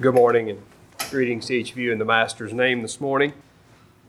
Good 0.00 0.14
morning 0.14 0.48
and 0.48 0.62
greetings 1.10 1.46
to 1.46 1.54
each 1.54 1.72
of 1.72 1.76
you 1.76 1.90
in 1.90 1.98
the 1.98 2.04
Master's 2.04 2.52
name 2.52 2.82
this 2.82 3.00
morning. 3.00 3.32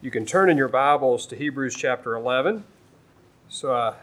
You 0.03 0.11
can 0.11 0.23
turn 0.23 0.47
in 0.47 0.55
your 0.55 0.67
Bibles 0.67 1.25
to 1.25 1.35
Hebrews 1.35 1.75
chapter 1.75 2.13
11. 2.13 2.63
So 3.47 3.73
I 3.73 3.95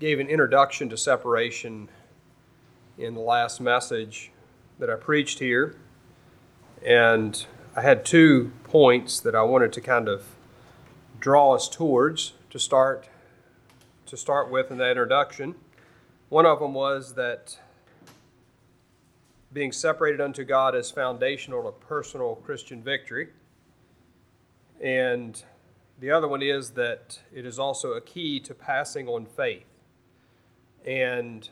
gave 0.00 0.20
an 0.20 0.28
introduction 0.28 0.90
to 0.90 0.98
separation 0.98 1.88
in 2.98 3.14
the 3.14 3.22
last 3.22 3.58
message 3.58 4.32
that 4.78 4.90
I 4.90 4.96
preached 4.96 5.38
here. 5.38 5.76
And 6.84 7.46
I 7.74 7.80
had 7.80 8.04
two 8.04 8.52
points 8.64 9.20
that 9.20 9.34
I 9.34 9.40
wanted 9.44 9.72
to 9.72 9.80
kind 9.80 10.10
of 10.10 10.26
draw 11.18 11.54
us 11.54 11.70
towards 11.70 12.34
to 12.50 12.58
start 12.58 13.08
to 14.04 14.16
start 14.18 14.50
with 14.50 14.70
in 14.70 14.76
that 14.76 14.90
introduction. 14.90 15.54
One 16.28 16.44
of 16.44 16.60
them 16.60 16.74
was 16.74 17.14
that 17.14 17.56
being 19.54 19.70
separated 19.70 20.20
unto 20.20 20.44
God 20.44 20.74
is 20.74 20.90
foundational 20.90 21.62
to 21.62 21.70
personal 21.70 22.34
Christian 22.44 22.82
victory. 22.82 23.28
And 24.82 25.40
the 26.00 26.10
other 26.10 26.26
one 26.26 26.42
is 26.42 26.70
that 26.70 27.20
it 27.32 27.46
is 27.46 27.58
also 27.58 27.92
a 27.92 28.00
key 28.00 28.40
to 28.40 28.52
passing 28.52 29.06
on 29.08 29.24
faith. 29.24 29.64
And 30.84 31.48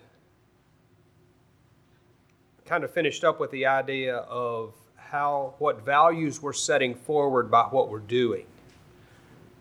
kind 2.67 2.85
of 2.85 2.91
finished 2.91 3.23
up 3.23 3.39
with 3.39 3.53
the 3.53 3.67
idea 3.67 4.17
of 4.17 4.75
how 4.97 5.55
what 5.59 5.85
values 5.85 6.43
we're 6.43 6.53
setting 6.53 6.95
forward 6.95 7.51
by 7.51 7.63
what 7.65 7.89
we're 7.89 8.01
doing. 8.01 8.47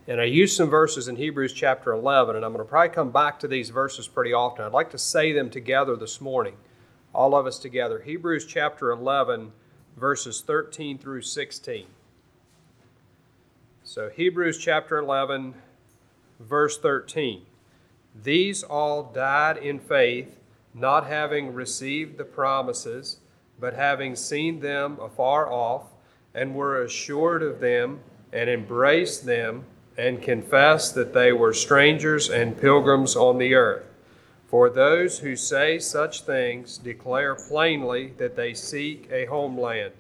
And 0.08 0.20
I 0.20 0.24
used 0.26 0.58
some 0.58 0.70
verses 0.70 1.08
in 1.08 1.16
Hebrews 1.16 1.54
chapter 1.54 1.92
11, 1.92 2.36
and 2.36 2.44
I'm 2.44 2.54
going 2.54 2.66
to 2.66 2.70
probably 2.70 2.94
come 2.94 3.12
back 3.12 3.40
to 3.42 3.48
these 3.48 3.70
verses 3.70 4.08
pretty 4.08 4.34
often. 4.34 4.66
I'd 4.66 4.72
like 4.72 4.90
to 4.92 4.98
say 4.98 5.32
them 5.32 5.50
together 5.50 5.96
this 5.96 6.20
morning 6.20 6.56
all 7.14 7.36
of 7.36 7.46
us 7.46 7.60
together. 7.60 8.00
Hebrews 8.00 8.46
chapter 8.46 8.92
11, 8.92 9.52
verses 9.98 10.42
13 10.42 10.98
through 10.98 11.22
16. 11.22 11.86
So, 13.84 14.10
Hebrews 14.10 14.58
chapter 14.58 14.98
11, 14.98 15.54
verse 16.40 16.78
13. 16.78 17.42
These 18.24 18.64
all 18.64 19.04
died 19.04 19.58
in 19.58 19.80
faith, 19.80 20.38
not 20.74 21.08
having 21.08 21.54
received 21.54 22.18
the 22.18 22.24
promises, 22.24 23.18
but 23.60 23.74
having 23.74 24.16
seen 24.16 24.60
them 24.60 24.98
afar 25.00 25.52
off, 25.52 25.84
and 26.34 26.56
were 26.56 26.82
assured 26.82 27.44
of 27.44 27.60
them, 27.60 28.00
and 28.32 28.50
embraced 28.50 29.26
them, 29.26 29.66
and 29.98 30.22
confessed 30.22 30.96
that 30.96 31.14
they 31.14 31.34
were 31.34 31.54
strangers 31.54 32.30
and 32.30 32.60
pilgrims 32.60 33.16
on 33.16 33.38
the 33.38 33.54
earth. 33.54 33.91
For 34.52 34.70
those 34.70 35.20
who 35.20 35.38
say 35.38 35.80
such 35.80 36.24
things 36.24 36.78
declare 36.78 37.36
plainly 37.36 38.08
that 38.18 38.36
they 38.36 38.54
seek 38.54 39.10
a 39.10 39.26
homeland. 39.28 39.94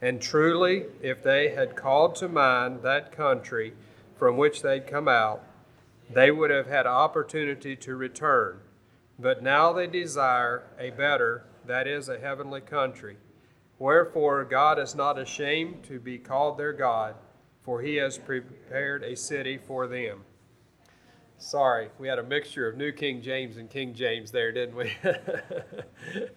And 0.00 0.20
truly, 0.20 0.86
if 1.00 1.22
they 1.22 1.50
had 1.50 1.76
called 1.76 2.16
to 2.16 2.28
mind 2.28 2.82
that 2.82 3.12
country 3.12 3.74
from 4.16 4.36
which 4.36 4.60
they'd 4.60 4.88
come 4.88 5.06
out, 5.06 5.44
they 6.10 6.32
would 6.32 6.50
have 6.50 6.66
had 6.66 6.84
opportunity 6.84 7.76
to 7.76 7.94
return. 7.94 8.58
But 9.20 9.40
now 9.40 9.72
they 9.72 9.86
desire 9.86 10.64
a 10.80 10.90
better, 10.90 11.44
that 11.66 11.86
is, 11.86 12.08
a 12.08 12.18
heavenly 12.18 12.60
country. 12.60 13.18
Wherefore, 13.78 14.42
God 14.42 14.80
is 14.80 14.96
not 14.96 15.16
ashamed 15.16 15.84
to 15.84 16.00
be 16.00 16.18
called 16.18 16.58
their 16.58 16.72
God, 16.72 17.14
for 17.62 17.80
he 17.80 17.94
has 17.96 18.18
prepared 18.18 19.04
a 19.04 19.14
city 19.14 19.58
for 19.58 19.86
them. 19.86 20.24
Sorry, 21.42 21.88
we 21.98 22.06
had 22.06 22.20
a 22.20 22.22
mixture 22.22 22.68
of 22.68 22.76
New 22.76 22.92
King 22.92 23.20
James 23.20 23.56
and 23.56 23.68
King 23.68 23.94
James 23.94 24.30
there, 24.30 24.52
didn't 24.52 24.76
we? 24.76 24.92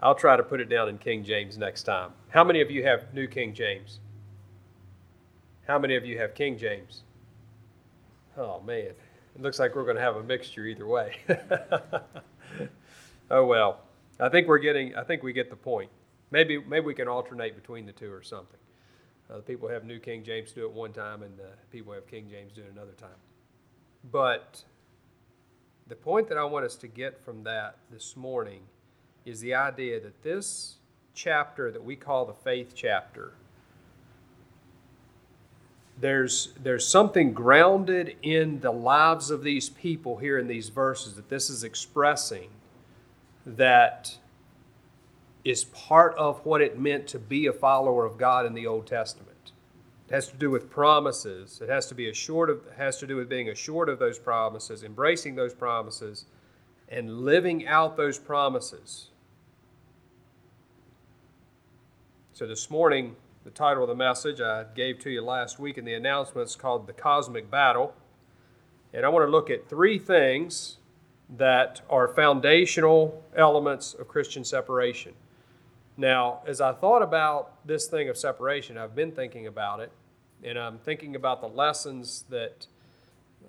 I'll 0.00 0.14
try 0.14 0.38
to 0.38 0.42
put 0.42 0.62
it 0.62 0.70
down 0.70 0.88
in 0.88 0.96
King 0.96 1.22
James 1.22 1.58
next 1.58 1.82
time. 1.82 2.12
How 2.30 2.44
many 2.44 2.62
of 2.62 2.70
you 2.70 2.82
have 2.84 3.12
New 3.12 3.26
King 3.26 3.52
James? 3.52 4.00
How 5.66 5.78
many 5.78 5.96
of 5.96 6.06
you 6.06 6.16
have 6.16 6.34
King 6.34 6.56
James? 6.56 7.02
Oh, 8.38 8.62
man. 8.62 8.94
It 9.34 9.42
looks 9.42 9.58
like 9.58 9.76
we're 9.76 9.84
going 9.84 9.96
to 9.96 10.02
have 10.02 10.16
a 10.16 10.22
mixture 10.22 10.64
either 10.64 10.86
way. 10.86 11.16
oh, 13.30 13.44
well. 13.44 13.80
I 14.18 14.30
think 14.30 14.48
we're 14.48 14.58
getting, 14.58 14.96
I 14.96 15.04
think 15.04 15.22
we 15.22 15.34
get 15.34 15.50
the 15.50 15.56
point. 15.56 15.90
Maybe, 16.30 16.58
maybe 16.58 16.86
we 16.86 16.94
can 16.94 17.06
alternate 17.06 17.54
between 17.54 17.84
the 17.84 17.92
two 17.92 18.10
or 18.10 18.22
something. 18.22 18.60
Uh, 19.30 19.40
people 19.40 19.68
have 19.68 19.84
New 19.84 19.98
King 19.98 20.24
James 20.24 20.52
do 20.52 20.64
it 20.64 20.72
one 20.72 20.94
time, 20.94 21.22
and 21.22 21.38
uh, 21.38 21.44
people 21.70 21.92
have 21.92 22.06
King 22.06 22.30
James 22.30 22.54
do 22.54 22.62
it 22.62 22.72
another 22.72 22.92
time. 22.92 23.10
But 24.10 24.64
the 25.86 25.96
point 25.96 26.28
that 26.28 26.38
I 26.38 26.44
want 26.44 26.64
us 26.64 26.76
to 26.76 26.88
get 26.88 27.22
from 27.24 27.44
that 27.44 27.76
this 27.90 28.16
morning 28.16 28.62
is 29.24 29.40
the 29.40 29.54
idea 29.54 30.00
that 30.00 30.22
this 30.22 30.76
chapter 31.14 31.70
that 31.70 31.82
we 31.82 31.96
call 31.96 32.24
the 32.24 32.32
faith 32.32 32.72
chapter 32.74 33.32
there's 36.00 36.50
there's 36.62 36.86
something 36.86 37.32
grounded 37.32 38.16
in 38.22 38.60
the 38.60 38.70
lives 38.70 39.30
of 39.30 39.42
these 39.42 39.68
people 39.68 40.18
here 40.18 40.38
in 40.38 40.46
these 40.46 40.68
verses 40.68 41.14
that 41.14 41.28
this 41.28 41.50
is 41.50 41.64
expressing 41.64 42.48
that 43.44 44.16
is 45.44 45.64
part 45.64 46.14
of 46.16 46.44
what 46.44 46.60
it 46.60 46.78
meant 46.78 47.06
to 47.08 47.18
be 47.18 47.46
a 47.46 47.52
follower 47.52 48.04
of 48.04 48.18
God 48.18 48.44
in 48.44 48.54
the 48.54 48.66
Old 48.66 48.86
Testament. 48.86 49.27
It 50.08 50.14
has 50.14 50.28
to 50.28 50.36
do 50.36 50.50
with 50.50 50.70
promises. 50.70 51.60
It 51.60 51.68
has 51.68 51.86
to 51.88 51.94
be 51.94 52.08
assured 52.08 52.48
of 52.48 52.60
has 52.78 52.98
to 52.98 53.06
do 53.06 53.16
with 53.16 53.28
being 53.28 53.50
assured 53.50 53.90
of 53.90 53.98
those 53.98 54.18
promises, 54.18 54.82
embracing 54.82 55.34
those 55.34 55.52
promises, 55.52 56.24
and 56.88 57.20
living 57.20 57.66
out 57.66 57.98
those 57.98 58.18
promises. 58.18 59.08
So 62.32 62.46
this 62.46 62.70
morning, 62.70 63.16
the 63.44 63.50
title 63.50 63.82
of 63.82 63.88
the 63.90 63.94
message 63.94 64.40
I 64.40 64.64
gave 64.74 64.98
to 65.00 65.10
you 65.10 65.20
last 65.20 65.58
week 65.58 65.76
in 65.76 65.84
the 65.84 65.94
announcements 65.94 66.56
called 66.56 66.86
The 66.86 66.94
Cosmic 66.94 67.50
Battle. 67.50 67.92
And 68.94 69.04
I 69.04 69.10
want 69.10 69.26
to 69.26 69.30
look 69.30 69.50
at 69.50 69.68
three 69.68 69.98
things 69.98 70.78
that 71.36 71.82
are 71.90 72.08
foundational 72.08 73.22
elements 73.36 73.92
of 73.92 74.08
Christian 74.08 74.44
separation. 74.44 75.12
Now, 76.00 76.42
as 76.46 76.60
I 76.60 76.72
thought 76.72 77.02
about 77.02 77.66
this 77.66 77.88
thing 77.88 78.08
of 78.08 78.16
separation, 78.16 78.78
I've 78.78 78.94
been 78.94 79.10
thinking 79.10 79.48
about 79.48 79.80
it, 79.80 79.90
and 80.44 80.56
I'm 80.56 80.78
thinking 80.78 81.16
about 81.16 81.40
the 81.40 81.48
lessons 81.48 82.24
that 82.30 82.68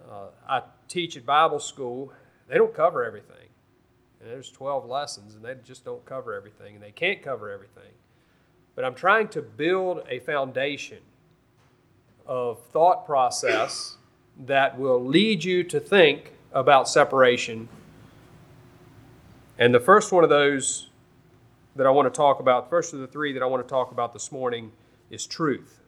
uh, 0.09 0.29
I 0.47 0.63
teach 0.87 1.15
at 1.15 1.27
Bible 1.27 1.59
school. 1.59 2.11
They 2.47 2.57
don't 2.57 2.73
cover 2.73 3.03
everything. 3.03 3.35
And 4.19 4.27
there's 4.27 4.49
12 4.49 4.87
lessons, 4.87 5.35
and 5.35 5.45
they 5.45 5.53
just 5.63 5.85
don't 5.85 6.03
cover 6.05 6.33
everything, 6.33 6.73
and 6.73 6.83
they 6.83 6.91
can't 6.91 7.21
cover 7.21 7.51
everything. 7.51 7.91
But 8.75 8.83
I'm 8.83 8.95
trying 8.95 9.27
to 9.29 9.43
build 9.43 10.01
a 10.09 10.17
foundation 10.17 11.03
of 12.25 12.59
thought 12.71 13.05
process 13.05 13.97
that 14.47 14.79
will 14.79 15.05
lead 15.05 15.43
you 15.43 15.63
to 15.65 15.79
think 15.79 16.33
about 16.51 16.89
separation. 16.89 17.69
And 19.59 19.71
the 19.71 19.79
first 19.79 20.11
one 20.11 20.23
of 20.23 20.31
those 20.31 20.88
that 21.79 21.87
I 21.87 21.91
want 21.91 22.13
to 22.13 22.17
talk 22.17 22.41
about, 22.41 22.69
first 22.69 22.93
of 22.93 22.99
the 22.99 23.07
three 23.07 23.31
that 23.31 23.41
I 23.41 23.45
want 23.45 23.65
to 23.65 23.69
talk 23.69 23.93
about 23.93 24.11
this 24.11 24.33
morning, 24.33 24.73
is 25.09 25.25
truth. 25.25 25.79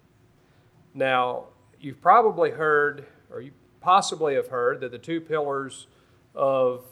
Now, 0.94 1.48
you've 1.82 2.00
probably 2.00 2.52
heard, 2.52 3.08
or 3.30 3.42
you 3.42 3.52
possibly 3.82 4.36
have 4.36 4.48
heard, 4.48 4.80
that 4.80 4.92
the 4.92 4.98
two 4.98 5.20
pillars 5.20 5.88
of 6.34 6.86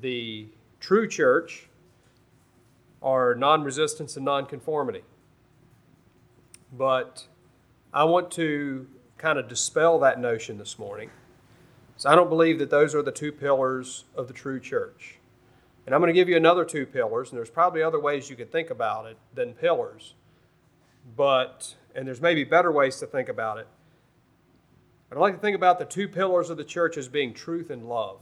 the 0.00 0.48
true 0.80 1.06
church 1.06 1.68
are 3.00 3.36
non 3.36 3.62
resistance 3.62 4.16
and 4.16 4.24
non 4.24 4.46
conformity. 4.46 5.04
But 6.72 7.28
I 7.94 8.02
want 8.02 8.32
to 8.32 8.88
kind 9.18 9.38
of 9.38 9.46
dispel 9.46 10.00
that 10.00 10.18
notion 10.18 10.58
this 10.58 10.80
morning. 10.80 11.10
So 11.96 12.10
I 12.10 12.16
don't 12.16 12.28
believe 12.28 12.58
that 12.58 12.70
those 12.70 12.92
are 12.92 13.02
the 13.02 13.12
two 13.12 13.30
pillars 13.30 14.02
of 14.16 14.26
the 14.26 14.34
true 14.34 14.58
church. 14.58 15.20
And 15.86 15.94
I'm 15.94 16.00
going 16.00 16.12
to 16.12 16.18
give 16.18 16.28
you 16.28 16.36
another 16.36 16.64
two 16.64 16.86
pillars, 16.86 17.30
and 17.30 17.38
there's 17.38 17.50
probably 17.50 17.82
other 17.82 17.98
ways 17.98 18.30
you 18.30 18.36
could 18.36 18.52
think 18.52 18.70
about 18.70 19.06
it 19.06 19.16
than 19.34 19.54
pillars. 19.54 20.14
But, 21.16 21.74
and 21.94 22.06
there's 22.06 22.20
maybe 22.20 22.44
better 22.44 22.70
ways 22.70 22.98
to 22.98 23.06
think 23.06 23.28
about 23.28 23.58
it. 23.58 23.66
But 25.08 25.18
I'd 25.18 25.20
like 25.20 25.34
to 25.34 25.40
think 25.40 25.56
about 25.56 25.78
the 25.78 25.84
two 25.84 26.08
pillars 26.08 26.50
of 26.50 26.56
the 26.56 26.64
church 26.64 26.96
as 26.96 27.08
being 27.08 27.34
truth 27.34 27.70
and 27.70 27.88
love. 27.88 28.20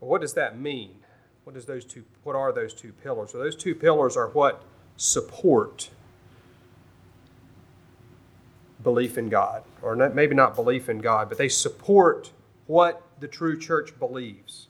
Well, 0.00 0.10
what 0.10 0.20
does 0.20 0.34
that 0.34 0.58
mean? 0.58 0.96
What 1.44 1.54
does 1.54 1.66
those 1.66 1.84
two 1.84 2.04
what 2.22 2.34
are 2.34 2.52
those 2.52 2.72
two 2.72 2.92
pillars? 2.92 3.34
Well, 3.34 3.42
those 3.42 3.56
two 3.56 3.74
pillars 3.74 4.16
are 4.16 4.28
what 4.28 4.62
support 4.96 5.90
belief 8.82 9.18
in 9.18 9.28
God. 9.28 9.64
Or 9.82 9.96
not, 9.96 10.14
maybe 10.14 10.34
not 10.34 10.54
belief 10.54 10.88
in 10.88 10.98
God, 10.98 11.28
but 11.28 11.38
they 11.38 11.48
support 11.48 12.30
what 12.66 13.02
the 13.20 13.28
true 13.28 13.58
church 13.58 13.98
believes. 13.98 14.68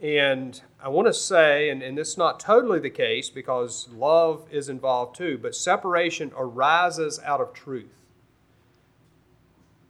And 0.00 0.60
I 0.82 0.88
want 0.88 1.06
to 1.06 1.14
say, 1.14 1.70
and, 1.70 1.82
and 1.82 1.96
this 1.96 2.08
is 2.08 2.18
not 2.18 2.38
totally 2.38 2.78
the 2.78 2.90
case 2.90 3.30
because 3.30 3.88
love 3.88 4.46
is 4.50 4.68
involved 4.68 5.16
too, 5.16 5.38
but 5.40 5.54
separation 5.54 6.32
arises 6.36 7.18
out 7.24 7.40
of 7.40 7.54
truth. 7.54 7.94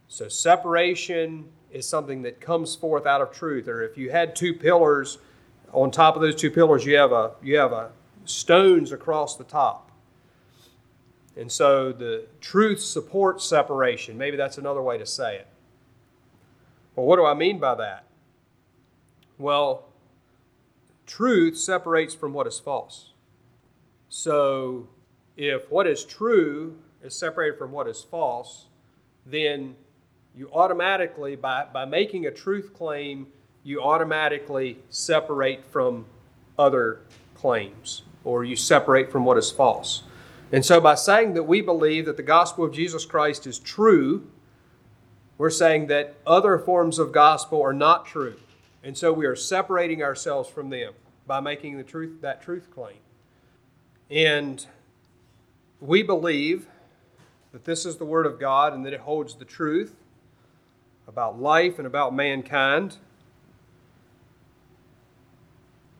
So 0.07 0.29
separation 0.29 1.49
is 1.71 1.87
something 1.87 2.21
that 2.21 2.39
comes 2.39 2.75
forth 2.75 3.05
out 3.05 3.21
of 3.21 3.31
truth. 3.31 3.67
Or 3.67 3.81
if 3.81 3.97
you 3.97 4.09
had 4.09 4.35
two 4.35 4.53
pillars, 4.53 5.17
on 5.73 5.91
top 5.91 6.15
of 6.15 6.21
those 6.21 6.35
two 6.35 6.49
pillars, 6.49 6.85
you 6.85 6.95
have 6.95 7.11
a 7.11 7.31
you 7.43 7.57
have 7.57 7.73
a 7.73 7.91
stones 8.25 8.91
across 8.91 9.35
the 9.35 9.43
top. 9.43 9.91
And 11.35 11.51
so 11.51 11.91
the 11.91 12.25
truth 12.41 12.79
supports 12.79 13.45
separation. 13.45 14.17
Maybe 14.17 14.37
that's 14.37 14.57
another 14.57 14.81
way 14.81 14.97
to 14.97 15.05
say 15.05 15.35
it. 15.35 15.47
Well, 16.95 17.05
what 17.05 17.17
do 17.17 17.25
I 17.25 17.35
mean 17.35 17.59
by 17.59 17.75
that? 17.75 18.05
Well, 19.37 19.85
truth 21.07 21.57
separates 21.57 22.13
from 22.13 22.33
what 22.33 22.45
is 22.45 22.59
false. 22.59 23.13
So 24.09 24.87
if 25.35 25.71
what 25.71 25.87
is 25.87 26.03
true 26.03 26.77
is 27.01 27.15
separated 27.15 27.57
from 27.57 27.71
what 27.71 27.87
is 27.87 28.03
false, 28.03 28.65
then 29.25 29.75
you 30.35 30.49
automatically, 30.53 31.35
by, 31.35 31.65
by 31.73 31.85
making 31.85 32.27
a 32.27 32.31
truth 32.31 32.73
claim, 32.73 33.27
you 33.63 33.81
automatically 33.81 34.77
separate 34.89 35.65
from 35.65 36.05
other 36.59 36.99
claims 37.33 38.03
or 38.23 38.43
you 38.43 38.55
separate 38.55 39.11
from 39.11 39.25
what 39.25 39.37
is 39.37 39.49
false. 39.49 40.03
And 40.51 40.65
so, 40.65 40.79
by 40.79 40.95
saying 40.95 41.33
that 41.33 41.43
we 41.43 41.61
believe 41.61 42.05
that 42.05 42.17
the 42.17 42.23
gospel 42.23 42.63
of 42.63 42.73
Jesus 42.73 43.05
Christ 43.05 43.45
is 43.45 43.59
true, 43.59 44.27
we're 45.37 45.49
saying 45.49 45.87
that 45.87 46.15
other 46.25 46.57
forms 46.57 46.99
of 46.99 47.11
gospel 47.11 47.61
are 47.61 47.73
not 47.73 48.05
true. 48.05 48.37
And 48.87 48.97
so, 48.97 49.11
we 49.11 49.25
are 49.25 49.35
separating 49.35 50.01
ourselves 50.01 50.47
from 50.47 50.69
them 50.69 50.93
by 51.25 51.41
making 51.41 51.75
the 51.75 51.83
truth, 51.83 52.21
that 52.21 52.41
truth 52.41 52.71
claim. 52.73 52.95
And 54.09 54.65
we 55.81 56.03
believe 56.03 56.67
that 57.51 57.65
this 57.65 57.85
is 57.85 57.97
the 57.97 58.05
Word 58.05 58.25
of 58.25 58.39
God 58.39 58.71
and 58.71 58.85
that 58.85 58.93
it 58.93 59.01
holds 59.01 59.35
the 59.35 59.43
truth 59.43 59.93
about 61.05 61.37
life 61.37 61.79
and 61.79 61.85
about 61.85 62.15
mankind. 62.15 62.95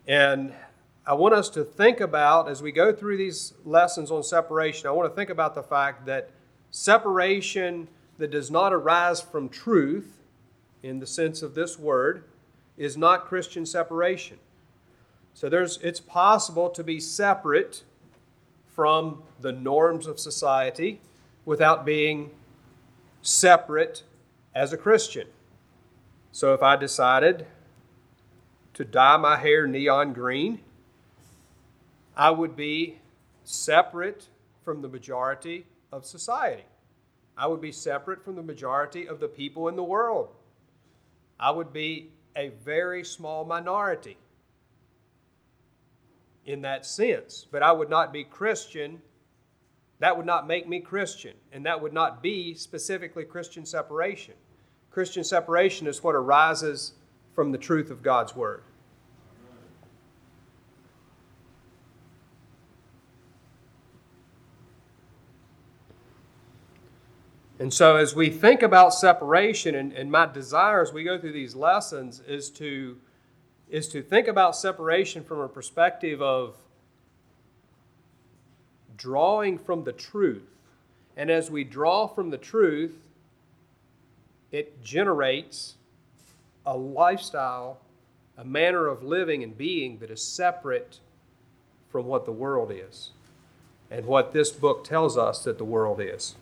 And 0.07 0.53
I 1.05 1.13
want 1.13 1.33
us 1.33 1.49
to 1.49 1.65
think 1.65 1.99
about, 1.99 2.47
as 2.47 2.61
we 2.61 2.71
go 2.71 2.93
through 2.93 3.17
these 3.17 3.53
lessons 3.65 4.11
on 4.11 4.23
separation, 4.23 4.87
I 4.87 4.91
want 4.91 5.11
to 5.11 5.13
think 5.13 5.29
about 5.29 5.55
the 5.55 5.63
fact 5.63 6.05
that 6.05 6.29
separation 6.71 7.89
that 8.17 8.31
does 8.31 8.49
not 8.49 8.71
arise 8.71 9.19
from 9.19 9.49
truth, 9.49 10.19
in 10.81 10.99
the 10.99 11.05
sense 11.05 11.41
of 11.41 11.53
this 11.53 11.77
word, 11.77 12.23
is 12.77 12.95
not 12.95 13.25
Christian 13.25 13.65
separation. 13.65 14.38
So 15.33 15.50
there's, 15.50 15.77
it's 15.77 16.00
possible 16.00 16.69
to 16.69 16.83
be 16.83 17.00
separate 17.00 17.83
from 18.68 19.24
the 19.39 19.51
norms 19.51 20.07
of 20.07 20.19
society 20.19 21.01
without 21.45 21.85
being 21.85 22.31
separate 23.21 24.03
as 24.53 24.74
a 24.74 24.77
Christian. 24.77 25.27
So 26.31 26.53
if 26.53 26.62
I 26.62 26.75
decided 26.75 27.47
to 28.74 28.85
dye 28.85 29.18
my 29.18 29.38
hair 29.38 29.65
neon 29.65 30.13
green, 30.13 30.59
I 32.15 32.31
would 32.31 32.56
be 32.56 33.00
separate 33.44 34.27
from 34.63 34.81
the 34.81 34.88
majority 34.88 35.65
of 35.91 36.06
society. 36.06 36.65
I 37.38 37.47
would 37.47 37.62
be 37.62 37.71
separate 37.71 38.23
from 38.23 38.35
the 38.35 38.44
majority 38.44 39.07
of 39.07 39.19
the 39.19 39.27
people 39.27 39.68
in 39.68 39.75
the 39.75 39.83
world. 39.83 40.30
I 41.39 41.51
would 41.51 41.71
be 41.71 42.09
a 42.37 42.49
very 42.63 43.03
small 43.03 43.43
minority 43.43 44.17
in 46.45 46.61
that 46.61 46.85
sense. 46.85 47.45
But 47.51 47.63
I 47.63 47.71
would 47.71 47.89
not 47.89 48.13
be 48.13 48.23
Christian. 48.23 49.01
That 49.99 50.15
would 50.15 50.25
not 50.25 50.47
make 50.47 50.69
me 50.69 50.79
Christian. 50.79 51.33
And 51.51 51.65
that 51.65 51.81
would 51.81 51.93
not 51.93 52.21
be 52.21 52.53
specifically 52.53 53.25
Christian 53.25 53.65
separation. 53.65 54.35
Christian 54.91 55.23
separation 55.23 55.87
is 55.87 56.03
what 56.03 56.15
arises 56.15 56.93
from 57.33 57.51
the 57.51 57.57
truth 57.57 57.91
of 57.91 58.01
God's 58.01 58.35
Word. 58.35 58.63
And 67.59 67.74
so, 67.74 67.95
as 67.95 68.15
we 68.15 68.30
think 68.30 68.62
about 68.62 68.94
separation, 68.94 69.74
and, 69.74 69.92
and 69.92 70.12
my 70.12 70.27
desire 70.27 70.81
as 70.81 70.94
we 70.94 71.04
go 71.04 71.18
through 71.18 71.31
these 71.31 71.56
lessons 71.56 72.21
is 72.27 72.50
to 72.51 72.98
is 73.69 73.89
to 73.89 74.01
think 74.01 74.27
about 74.27 74.56
separation 74.56 75.24
from 75.24 75.39
a 75.39 75.48
perspective 75.50 76.21
of 76.21 76.56
drawing 78.95 79.57
from 79.57 79.83
the 79.83 79.92
truth. 79.92 80.48
And 81.18 81.30
as 81.30 81.51
we 81.51 81.63
draw 81.63 82.07
from 82.07 82.30
the 82.30 82.38
truth, 82.38 82.95
it 84.51 84.81
generates 84.83 85.75
a 86.65 86.77
lifestyle, 86.77 87.80
a 88.38 88.45
manner 88.45 88.88
of 88.88 89.04
living 89.04 89.44
and 89.44 89.57
being 89.57 89.98
that 90.00 90.09
is 90.09 90.24
separate 90.24 91.00
from 91.89 92.06
what 92.06 92.25
the 92.25 92.31
world 92.31 92.71
is 92.71 93.09
and 93.89 94.06
what 94.06 94.31
this 94.31 94.51
book 94.51 94.83
tells 94.83 95.18
us 95.18 95.44
that 95.44 95.57
the 95.57 95.65
world 95.65 96.00
is. 96.01 96.36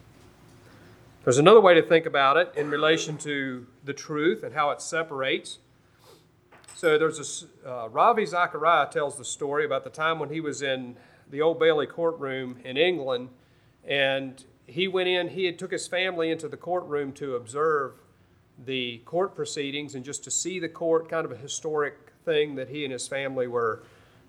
There's 1.25 1.39
another 1.39 1.59
way 1.59 1.73
to 1.73 1.81
think 1.81 2.05
about 2.05 2.37
it 2.37 2.53
in 2.55 2.69
relation 2.69 3.17
to 3.17 3.65
the 3.83 3.93
truth 3.93 4.43
and 4.43 4.53
how 4.53 4.69
it 4.69 4.79
separates. 4.79 5.57
So 6.75 6.99
there's 6.99 7.47
a 7.65 7.67
uh, 7.67 7.87
Ravi 7.87 8.27
Zacharias 8.27 8.93
tells 8.93 9.17
the 9.17 9.25
story 9.25 9.65
about 9.65 9.83
the 9.83 9.89
time 9.89 10.19
when 10.19 10.29
he 10.29 10.39
was 10.39 10.61
in 10.61 10.95
the 11.31 11.41
Old 11.41 11.57
Bailey 11.57 11.87
courtroom 11.87 12.59
in 12.63 12.77
England, 12.77 13.29
and 13.83 14.43
he 14.67 14.87
went 14.87 15.09
in. 15.09 15.29
He 15.29 15.45
had 15.45 15.57
took 15.57 15.71
his 15.71 15.87
family 15.87 16.29
into 16.29 16.47
the 16.47 16.57
courtroom 16.57 17.11
to 17.13 17.35
observe 17.35 17.93
the 18.63 18.99
court 18.99 19.35
proceedings 19.35 19.95
and 19.95 20.05
just 20.05 20.23
to 20.25 20.29
see 20.29 20.59
the 20.59 20.69
court, 20.69 21.09
kind 21.09 21.25
of 21.25 21.31
a 21.31 21.37
historic 21.37 22.11
thing 22.23 22.53
that 22.53 22.69
he 22.69 22.83
and 22.83 22.93
his 22.93 23.07
family 23.07 23.47
were 23.47 23.81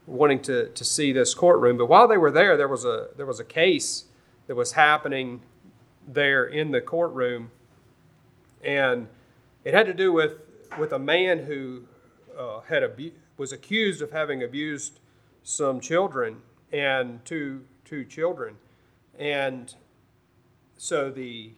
wanting 0.06 0.40
to, 0.44 0.70
to 0.70 0.82
see 0.82 1.12
this 1.12 1.34
courtroom. 1.34 1.76
But 1.76 1.90
while 1.90 2.08
they 2.08 2.16
were 2.16 2.30
there, 2.30 2.56
there 2.56 2.68
was 2.68 2.86
a 2.86 3.08
there 3.18 3.26
was 3.26 3.38
a 3.38 3.44
case 3.44 4.06
that 4.46 4.54
was 4.54 4.72
happening 4.72 5.42
there 6.06 6.44
in 6.44 6.70
the 6.70 6.80
courtroom, 6.80 7.50
and 8.62 9.08
it 9.64 9.74
had 9.74 9.86
to 9.86 9.94
do 9.94 10.12
with 10.12 10.40
with 10.78 10.92
a 10.92 10.98
man 10.98 11.40
who 11.40 11.82
uh, 12.38 12.60
had 12.60 12.82
abu- 12.82 13.12
was 13.36 13.52
accused 13.52 14.02
of 14.02 14.10
having 14.10 14.42
abused 14.42 15.00
some 15.42 15.80
children 15.80 16.36
and 16.72 17.24
two 17.24 17.64
two 17.84 18.04
children, 18.04 18.56
and 19.18 19.74
so 20.76 21.10
the 21.10 21.52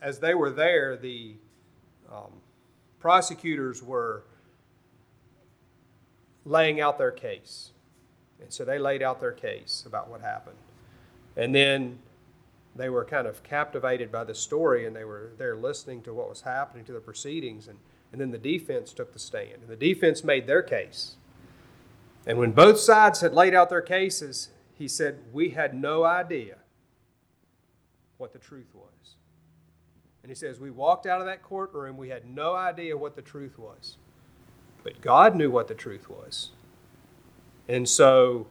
as 0.00 0.18
they 0.18 0.34
were 0.34 0.50
there, 0.50 0.96
the 0.96 1.34
um, 2.12 2.32
prosecutors 3.00 3.82
were 3.82 4.24
laying 6.44 6.80
out 6.80 6.98
their 6.98 7.10
case, 7.10 7.70
and 8.40 8.52
so 8.52 8.64
they 8.64 8.78
laid 8.78 9.02
out 9.02 9.20
their 9.20 9.32
case 9.32 9.84
about 9.86 10.10
what 10.10 10.20
happened, 10.20 10.58
and 11.36 11.54
then 11.54 11.98
they 12.76 12.88
were 12.88 13.04
kind 13.04 13.26
of 13.26 13.42
captivated 13.42 14.10
by 14.10 14.24
the 14.24 14.34
story, 14.34 14.86
and 14.86 14.94
they 14.94 15.04
were 15.04 15.32
there 15.38 15.56
listening 15.56 16.02
to 16.02 16.14
what 16.14 16.28
was 16.28 16.42
happening 16.42 16.84
to 16.84 16.92
the 16.92 17.00
proceedings 17.00 17.68
and 17.68 17.78
and 18.14 18.20
then 18.20 18.30
the 18.30 18.38
defense 18.38 18.92
took 18.92 19.12
the 19.12 19.18
stand. 19.18 19.62
And 19.62 19.68
the 19.68 19.74
defense 19.74 20.22
made 20.22 20.46
their 20.46 20.62
case. 20.62 21.16
And 22.24 22.38
when 22.38 22.52
both 22.52 22.78
sides 22.78 23.22
had 23.22 23.34
laid 23.34 23.54
out 23.56 23.70
their 23.70 23.82
cases, 23.82 24.50
he 24.72 24.86
said, 24.86 25.18
We 25.32 25.48
had 25.48 25.74
no 25.74 26.04
idea 26.04 26.58
what 28.16 28.32
the 28.32 28.38
truth 28.38 28.68
was. 28.72 29.16
And 30.22 30.30
he 30.30 30.36
says, 30.36 30.60
We 30.60 30.70
walked 30.70 31.06
out 31.06 31.20
of 31.20 31.26
that 31.26 31.42
courtroom, 31.42 31.96
we 31.96 32.10
had 32.10 32.24
no 32.24 32.54
idea 32.54 32.96
what 32.96 33.16
the 33.16 33.20
truth 33.20 33.58
was. 33.58 33.96
But 34.84 35.00
God 35.00 35.34
knew 35.34 35.50
what 35.50 35.66
the 35.66 35.74
truth 35.74 36.08
was. 36.08 36.50
And 37.66 37.88
so 37.88 38.46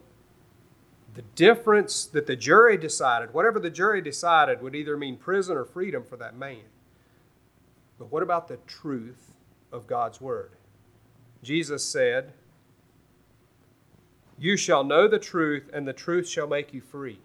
the 1.13 1.22
difference 1.36 2.05
that 2.05 2.27
the 2.27 2.36
jury 2.36 2.77
decided, 2.77 3.34
whatever 3.34 3.60
the 3.60 3.70
jury 3.70 4.01
decided, 4.01 4.62
would 4.62 4.75
either 4.75 4.98
mean 4.98 5.17
prison 5.17 5.58
or 5.58 5.65
freedom 5.65 6.03
for 6.03 6.17
that 6.17 6.36
man. 6.36 6.63
But 8.00 8.12
what 8.12 8.24
about 8.24 8.48
the 8.48 8.58
truth 8.67 9.34
of 9.74 9.88
God's 9.88 10.22
Word. 10.22 10.51
Jesus 11.41 11.84
said, 11.84 12.32
You 14.38 14.55
shall 14.55 14.84
know 14.86 15.08
the 15.10 15.20
truth, 15.20 15.70
and 15.74 15.86
the 15.86 15.93
truth 15.93 16.29
shall 16.29 16.48
make 16.48 16.74
you 16.74 16.79
free. 16.79 17.20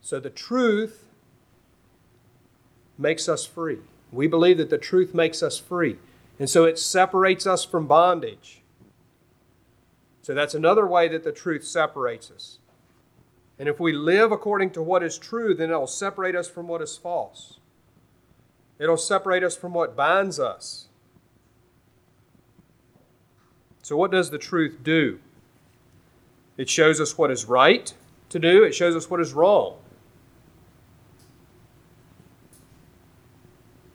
So 0.00 0.18
the 0.18 0.30
truth 0.30 1.04
makes 2.96 3.28
us 3.28 3.44
free. 3.44 3.78
We 4.10 4.26
believe 4.26 4.56
that 4.56 4.70
the 4.70 4.78
truth 4.78 5.14
makes 5.14 5.42
us 5.42 5.58
free. 5.58 5.98
And 6.38 6.48
so 6.48 6.64
it 6.64 6.78
separates 6.78 7.46
us 7.46 7.64
from 7.64 7.86
bondage. 7.86 8.62
So 10.28 10.34
that's 10.34 10.52
another 10.52 10.86
way 10.86 11.08
that 11.08 11.24
the 11.24 11.32
truth 11.32 11.64
separates 11.64 12.30
us. 12.30 12.58
And 13.58 13.66
if 13.66 13.80
we 13.80 13.94
live 13.94 14.30
according 14.30 14.72
to 14.72 14.82
what 14.82 15.02
is 15.02 15.16
true, 15.16 15.54
then 15.54 15.70
it'll 15.70 15.86
separate 15.86 16.36
us 16.36 16.50
from 16.50 16.68
what 16.68 16.82
is 16.82 16.98
false. 16.98 17.60
It'll 18.78 18.98
separate 18.98 19.42
us 19.42 19.56
from 19.56 19.72
what 19.72 19.96
binds 19.96 20.38
us. 20.38 20.88
So, 23.80 23.96
what 23.96 24.10
does 24.10 24.28
the 24.28 24.36
truth 24.36 24.80
do? 24.82 25.18
It 26.58 26.68
shows 26.68 27.00
us 27.00 27.16
what 27.16 27.30
is 27.30 27.46
right 27.46 27.90
to 28.28 28.38
do, 28.38 28.64
it 28.64 28.74
shows 28.74 28.94
us 28.94 29.08
what 29.08 29.20
is 29.20 29.32
wrong. 29.32 29.78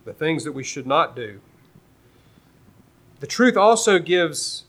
The 0.04 0.14
things 0.14 0.44
that 0.46 0.54
we 0.54 0.64
should 0.64 0.88
not 0.88 1.16
do. 1.16 1.42
The 3.20 3.28
truth 3.28 3.56
also 3.56 4.00
gives 4.00 4.64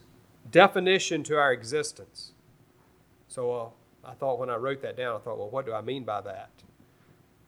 definition 0.55 1.21
to 1.21 1.37
our 1.37 1.51
existence. 1.51 2.31
So 3.27 3.51
uh, 3.51 4.09
I 4.09 4.13
thought 4.13 4.39
when 4.39 4.49
I 4.49 4.55
wrote 4.55 4.81
that 4.83 4.95
down, 4.95 5.17
I 5.17 5.19
thought, 5.19 5.37
well, 5.37 5.49
what 5.49 5.65
do 5.65 5.73
I 5.73 5.81
mean 5.81 6.05
by 6.05 6.21
that? 6.21 6.49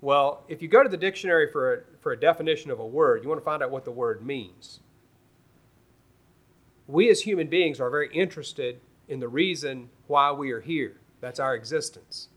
Well, 0.01 0.43
if 0.49 0.61
you 0.61 0.67
go 0.67 0.83
to 0.83 0.89
the 0.89 0.97
dictionary 0.97 1.49
for 1.49 1.73
a, 1.73 1.79
for 2.01 2.11
a 2.11 2.19
definition 2.19 2.69
of 2.69 2.81
a 2.81 2.85
word, 2.85 3.23
you 3.23 3.29
want 3.29 3.39
to 3.39 3.45
find 3.45 3.63
out 3.63 3.71
what 3.71 3.85
the 3.85 3.91
word 3.91 4.25
means. 4.25 4.81
We 6.85 7.09
as 7.09 7.21
human 7.21 7.47
beings 7.47 7.79
are 7.79 7.89
very 7.89 8.13
interested 8.13 8.81
in 9.07 9.21
the 9.21 9.29
reason 9.29 9.89
why 10.07 10.33
we 10.33 10.51
are 10.51 10.59
here. 10.59 10.97
That's 11.21 11.39
our 11.39 11.55
existence. 11.55 12.27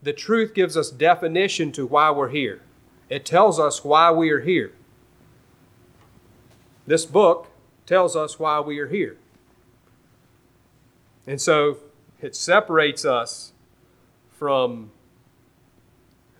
The 0.00 0.12
truth 0.12 0.54
gives 0.54 0.76
us 0.76 0.92
definition 0.92 1.72
to 1.72 1.86
why 1.86 2.12
we're 2.12 2.28
here. 2.28 2.62
It 3.08 3.26
tells 3.26 3.58
us 3.58 3.84
why 3.84 4.12
we 4.12 4.30
are 4.30 4.42
here. 4.42 4.74
This 6.86 7.04
book 7.04 7.48
tells 7.86 8.16
us 8.16 8.38
why 8.38 8.60
we 8.60 8.78
are 8.78 8.88
here. 8.88 9.16
And 11.26 11.40
so 11.40 11.78
it 12.20 12.34
separates 12.34 13.04
us 13.04 13.52
from 14.30 14.90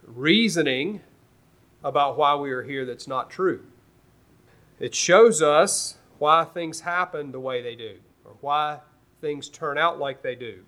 reasoning 0.07 1.01
about 1.85 2.17
why 2.17 2.35
we 2.35 2.51
are 2.51 2.63
here 2.63 2.85
that's 2.85 3.07
not 3.07 3.31
true. 3.31 3.65
It 4.79 4.95
shows 4.95 5.43
us 5.43 5.97
why 6.19 6.45
things 6.45 6.81
happen 6.81 7.33
the 7.33 7.41
way 7.41 7.63
they 7.63 7.75
do, 7.75 7.99
or 8.25 8.33
why 8.41 8.81
things 9.21 9.49
turn 9.49 9.79
out 9.79 9.99
like 9.99 10.23
they 10.23 10.35
do. 10.35 10.65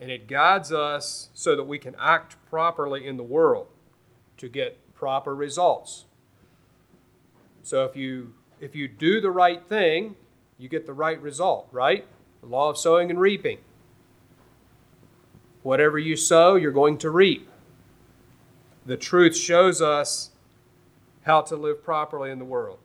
And 0.00 0.10
it 0.10 0.28
guides 0.28 0.72
us 0.72 1.28
so 1.34 1.56
that 1.56 1.64
we 1.64 1.78
can 1.78 1.96
act 1.98 2.36
properly 2.48 3.06
in 3.06 3.16
the 3.16 3.24
world 3.24 3.66
to 4.36 4.48
get 4.48 4.78
proper 4.94 5.34
results. 5.34 6.04
So 7.62 7.84
if 7.84 7.96
you 7.96 8.34
if 8.60 8.74
you 8.74 8.88
do 8.88 9.20
the 9.20 9.30
right 9.30 9.62
thing, 9.68 10.16
you 10.58 10.68
get 10.68 10.86
the 10.86 10.92
right 10.92 11.20
result, 11.20 11.68
right? 11.72 12.06
The 12.40 12.46
law 12.46 12.70
of 12.70 12.78
sowing 12.78 13.10
and 13.10 13.20
reaping. 13.20 13.58
Whatever 15.62 15.98
you 15.98 16.16
sow, 16.16 16.54
you're 16.54 16.72
going 16.72 16.98
to 16.98 17.10
reap. 17.10 17.48
The 18.86 18.96
truth 18.96 19.36
shows 19.36 19.82
us 19.82 20.30
how 21.22 21.42
to 21.42 21.56
live 21.56 21.84
properly 21.84 22.30
in 22.30 22.38
the 22.38 22.44
world. 22.44 22.78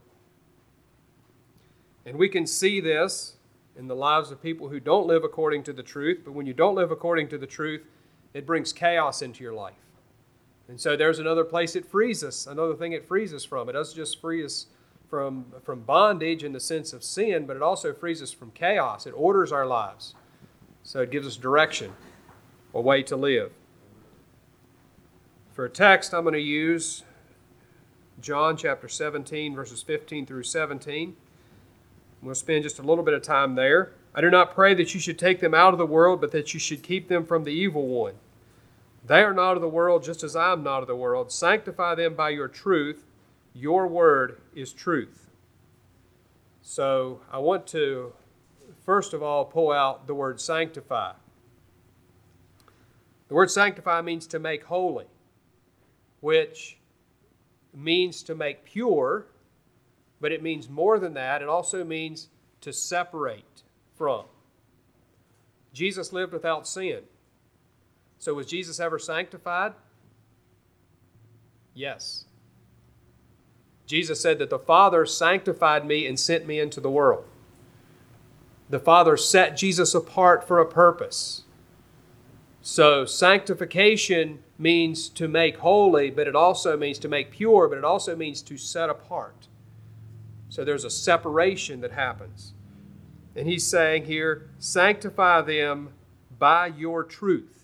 And 2.06 2.18
we 2.18 2.28
can 2.28 2.46
see 2.46 2.82
this 2.82 3.38
in 3.78 3.88
the 3.88 3.96
lives 3.96 4.32
of 4.32 4.42
people 4.42 4.68
who 4.68 4.80
don't 4.80 5.08
live 5.08 5.24
according 5.24 5.64
to 5.64 5.74
the 5.74 5.84
truth. 5.84 6.22
But 6.26 6.34
when 6.34 6.46
you 6.46 6.54
don't 6.54 6.76
live 6.76 6.92
according 6.92 7.30
to 7.30 7.38
the 7.38 7.48
truth, 7.48 7.82
it 8.34 8.46
brings 8.46 8.74
chaos 8.74 9.22
into 9.22 9.44
your 9.44 9.54
life. 9.54 9.76
And 10.68 10.80
so 10.80 10.96
there's 10.96 11.20
another 11.20 11.44
place 11.44 11.76
it 11.76 11.86
frees 11.86 12.24
us, 12.24 12.48
another 12.48 12.76
thing 12.76 12.94
it 12.94 13.06
frees 13.06 13.34
us 13.34 13.44
from. 13.44 13.70
It 13.70 13.74
doesn't 13.74 13.96
just 13.96 14.20
free 14.20 14.44
us 14.44 14.68
from, 15.10 15.46
from 15.64 15.82
bondage 15.82 16.44
in 16.44 16.54
the 16.54 16.60
sense 16.60 16.94
of 16.94 17.04
sin, 17.04 17.46
but 17.46 17.56
it 17.56 17.62
also 17.62 17.94
frees 17.94 18.22
us 18.22 18.32
from 18.32 18.52
chaos. 18.52 19.06
It 19.06 19.12
orders 19.12 19.52
our 19.52 19.66
lives. 19.66 20.16
So 20.84 21.02
it 21.02 21.12
gives 21.12 21.28
us 21.28 21.38
direction, 21.38 21.94
a 22.74 22.82
way 22.82 23.04
to 23.04 23.16
live. 23.16 23.52
For 25.54 25.66
a 25.66 25.70
text, 25.70 26.14
I'm 26.14 26.24
going 26.24 26.34
to 26.34 26.40
use 26.40 27.04
John 28.20 28.58
chapter 28.58 28.88
17, 28.88 29.56
verses 29.56 29.84
15 29.84 30.26
through 30.26 30.44
17. 30.44 31.16
We'll 32.22 32.36
spend 32.36 32.64
just 32.64 32.80
a 32.80 32.84
little 32.84 33.04
bit 33.04 33.14
of 33.14 33.22
time 33.22 33.56
there. 33.56 33.92
I 34.16 34.22
do 34.22 34.30
not 34.30 34.54
pray 34.54 34.74
that 34.76 34.94
you 34.94 35.00
should 35.00 35.20
take 35.20 35.40
them 35.40 35.54
out 35.54 35.74
of 35.74 35.78
the 35.78 35.86
world, 35.86 36.22
but 36.22 36.32
that 36.32 36.54
you 36.54 36.60
should 36.60 36.84
keep 36.84 37.08
them 37.08 37.26
from 37.26 37.44
the 37.44 37.52
evil 37.52 37.88
one. 37.88 38.14
They 39.06 39.22
are 39.22 39.34
not 39.34 39.56
of 39.56 39.62
the 39.62 39.68
world, 39.68 40.04
just 40.04 40.24
as 40.24 40.36
I 40.36 40.54
am 40.54 40.64
not 40.64 40.82
of 40.82 40.88
the 40.88 40.96
world. 40.96 41.32
Sanctify 41.32 41.96
them 41.96 42.16
by 42.16 42.30
your 42.30 42.48
truth. 42.48 43.04
Your 43.54 43.88
word 43.88 44.42
is 44.56 44.74
truth. 44.74 45.30
So 46.62 47.22
I 47.32 47.40
want 47.40 47.68
to, 47.68 48.14
first 48.86 49.14
of 49.14 49.22
all, 49.22 49.46
pull 49.46 49.72
out 49.72 50.08
the 50.08 50.16
word 50.16 50.40
sanctify. 50.40 51.14
The 53.28 53.34
word 53.34 53.52
sanctify 53.52 54.02
means 54.02 54.28
to 54.28 54.40
make 54.40 54.64
holy, 54.64 55.06
which 56.22 56.78
means 57.74 58.24
to 58.24 58.36
make 58.36 58.66
pure 58.66 59.28
but 60.24 60.32
it 60.32 60.42
means 60.42 60.70
more 60.70 61.00
than 61.00 61.16
that. 61.16 61.42
It 61.42 61.50
also 61.50 61.84
means 61.84 62.30
to 62.62 62.72
separate 62.72 63.64
from. 63.98 64.24
Jesus 65.74 66.14
lived 66.14 66.32
without 66.32 66.66
sin. 66.66 67.02
So 68.20 68.34
was 68.34 68.48
Jesus 68.48 68.80
ever 68.80 68.98
sanctified? 68.98 69.74
Yes. 71.74 72.24
Jesus 73.86 74.22
said 74.22 74.40
that 74.40 74.50
the 74.50 74.60
Father 74.60 75.06
sanctified 75.06 75.86
me 75.86 76.08
and 76.08 76.20
sent 76.20 76.48
me 76.48 76.60
into 76.60 76.80
the 76.80 76.90
world. 76.90 77.26
The 78.70 78.80
Father 78.80 79.18
set 79.18 79.58
Jesus 79.58 79.94
apart 79.94 80.48
for 80.48 80.60
a 80.60 80.66
purpose. 80.66 81.44
So, 82.62 83.06
sanctification 83.06 84.40
means 84.58 85.10
to 85.10 85.28
make 85.28 85.58
holy, 85.58 86.10
but 86.10 86.28
it 86.28 86.36
also 86.36 86.78
means 86.78 86.98
to 87.00 87.10
make 87.10 87.32
pure, 87.32 87.68
but 87.68 87.78
it 87.78 87.84
also 87.84 88.16
means 88.16 88.42
to 88.44 88.58
set 88.58 88.90
apart. 88.90 89.48
So 90.54 90.64
there's 90.64 90.86
a 90.86 90.90
separation 90.92 91.82
that 91.82 91.94
happens. 91.94 92.54
And 93.36 93.48
he's 93.48 93.66
saying 93.66 94.06
here, 94.06 94.50
sanctify 94.60 95.42
them 95.42 95.90
by 96.38 96.68
your 96.68 97.04
truth. 97.04 97.64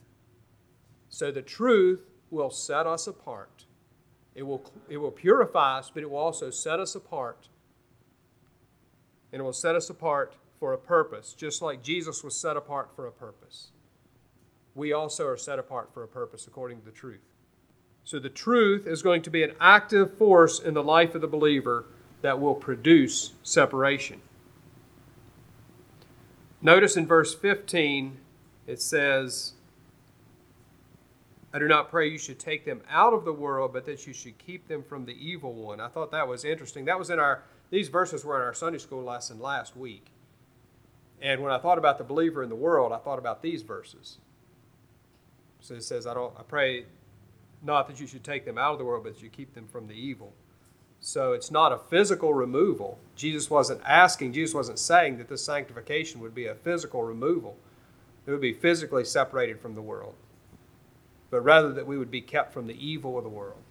So 1.07 1.31
the 1.31 1.43
truth 1.43 2.01
will 2.31 2.49
set 2.49 2.88
us 2.88 3.05
apart. 3.05 3.59
It 4.39 4.48
will, 4.48 4.63
it 4.88 4.96
will 4.96 5.12
purify 5.12 5.79
us, 5.79 5.91
but 5.93 6.01
it 6.01 6.10
will 6.10 6.17
also 6.17 6.50
set 6.50 6.79
us 6.79 6.96
apart. 6.96 7.50
And 9.34 9.41
it 9.41 9.43
will 9.43 9.51
set 9.51 9.75
us 9.75 9.89
apart 9.89 10.34
for 10.58 10.72
a 10.72 10.77
purpose, 10.77 11.34
just 11.34 11.62
like 11.62 11.84
Jesus 11.84 12.24
was 12.24 12.38
set 12.38 12.55
apart 12.55 12.89
for 12.96 13.05
a 13.05 13.12
purpose. 13.12 13.72
We 14.75 14.93
also 14.93 15.27
are 15.27 15.36
set 15.36 15.60
apart 15.60 15.93
for 15.93 16.03
a 16.03 16.08
purpose 16.08 16.48
according 16.48 16.79
to 16.79 16.86
the 16.86 16.91
truth. 16.91 17.19
So 18.05 18.17
the 18.17 18.29
truth 18.29 18.88
is 18.88 19.01
going 19.01 19.24
to 19.24 19.29
be 19.29 19.43
an 19.43 19.55
active 19.60 20.17
force 20.17 20.58
in 20.58 20.74
the 20.74 20.84
life 20.84 21.15
of 21.15 21.19
the 21.19 21.27
believer 21.27 21.88
that 22.22 22.39
will 22.39 22.55
produce 22.55 23.34
separation. 23.43 24.22
Notice 26.62 26.96
in 26.96 27.05
verse 27.05 27.36
15, 27.36 28.17
it 28.67 28.81
says, 28.81 29.51
I 31.53 31.60
do 31.60 31.68
not 31.68 31.89
pray 31.89 32.08
you 32.08 32.20
should 32.20 32.39
take 32.39 32.63
them 32.65 32.82
out 32.89 33.13
of 33.13 33.25
the 33.25 33.34
world, 33.34 33.74
but 33.74 33.86
that 33.86 34.06
you 34.06 34.13
should 34.13 34.38
keep 34.38 34.68
them 34.68 34.84
from 34.84 35.06
the 35.06 35.13
evil 35.13 35.53
one. 35.53 35.79
I 35.79 35.88
thought 35.88 36.12
that 36.12 36.27
was 36.27 36.46
interesting. 36.46 36.86
That 36.86 37.00
was 37.00 37.10
in 37.10 37.20
our, 37.20 37.44
these 37.72 37.88
verses 37.88 38.24
were 38.24 38.36
in 38.36 38.44
our 38.44 38.53
Sunday 38.53 38.77
school 38.77 39.03
lesson 39.03 39.39
last 39.39 39.75
week. 39.75 40.08
And 41.22 41.41
when 41.41 41.51
I 41.51 41.58
thought 41.58 41.77
about 41.77 41.98
the 41.98 42.03
believer 42.03 42.44
in 42.44 42.50
the 42.50 42.56
world, 42.56 42.91
I 42.91 42.98
thought 42.98 43.20
about 43.20 43.41
these 43.41 43.63
verses. 43.63 44.20
So 45.60 45.74
it 45.74 45.84
says, 45.84 46.08
I 46.08 46.13
don't, 46.13 46.34
I 46.38 46.44
pray 46.44 46.86
not 47.62 47.88
that 47.88 48.00
you 48.00 48.08
should 48.08 48.24
take 48.24 48.46
them 48.46 48.58
out 48.58 48.74
of 48.74 48.79
the 48.79 48.86
world, 48.86 49.03
but 49.03 49.15
that 49.15 49.24
you 49.24 49.29
keep 49.29 49.53
them 49.53 49.68
from 49.68 49.88
the 49.88 49.94
evil. 49.94 50.34
So 51.01 51.34
it's 51.34 51.51
not 51.51 51.72
a 51.72 51.77
physical 51.77 52.34
removal. 52.34 53.00
Jesus 53.15 53.50
wasn't 53.50 53.82
asking, 53.86 54.34
Jesus 54.34 54.53
wasn't 54.53 54.79
saying 54.79 55.18
that 55.18 55.29
this 55.29 55.44
sanctification 55.44 56.22
would 56.22 56.36
be 56.36 56.46
a 56.46 56.56
physical 56.56 57.03
removal. 57.03 57.58
It 58.25 58.32
would 58.32 58.41
be 58.41 58.53
physically 58.53 59.06
separated 59.06 59.60
from 59.60 59.75
the 59.75 59.82
world, 59.82 60.15
but 61.29 61.41
rather 61.41 61.71
that 61.74 61.88
we 61.88 61.98
would 61.98 62.12
be 62.12 62.21
kept 62.21 62.53
from 62.53 62.67
the 62.67 62.86
evil 62.86 63.17
of 63.17 63.24
the 63.24 63.29
world. 63.29 63.62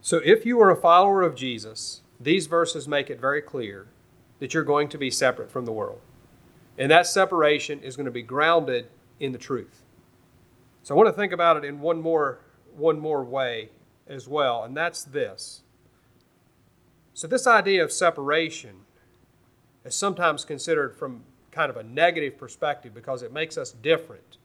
So 0.00 0.20
if 0.24 0.44
you 0.44 0.60
are 0.60 0.70
a 0.70 0.76
follower 0.76 1.22
of 1.22 1.36
Jesus, 1.36 2.02
these 2.18 2.46
verses 2.46 2.88
make 2.88 3.08
it 3.08 3.20
very 3.20 3.40
clear 3.40 3.86
that 4.40 4.52
you're 4.52 4.64
going 4.64 4.88
to 4.88 4.98
be 4.98 5.10
separate 5.10 5.50
from 5.50 5.64
the 5.64 5.72
world. 5.72 6.00
And 6.76 6.90
that 6.90 7.06
separation 7.06 7.80
is 7.80 7.96
going 7.96 8.06
to 8.06 8.12
be 8.12 8.22
grounded 8.22 8.88
in 9.20 9.32
the 9.32 9.38
truth. 9.38 9.82
So 10.82 10.94
I 10.94 10.98
want 10.98 11.08
to 11.08 11.12
think 11.12 11.32
about 11.32 11.56
it 11.56 11.64
in 11.64 11.80
one 11.80 12.00
more, 12.00 12.40
one 12.76 12.98
more 12.98 13.22
way 13.22 13.68
as 14.08 14.26
well, 14.26 14.64
and 14.64 14.76
that's 14.76 15.04
this. 15.04 15.62
So, 17.14 17.28
this 17.28 17.46
idea 17.46 17.84
of 17.84 17.92
separation 17.92 18.80
is 19.84 19.94
sometimes 19.94 20.44
considered 20.44 20.96
from 20.96 21.22
kind 21.50 21.70
of 21.70 21.76
a 21.76 21.82
negative 21.82 22.38
perspective 22.38 22.94
because 22.94 23.22
it 23.22 23.32
makes 23.32 23.58
us 23.58 23.70
different. 23.70 24.38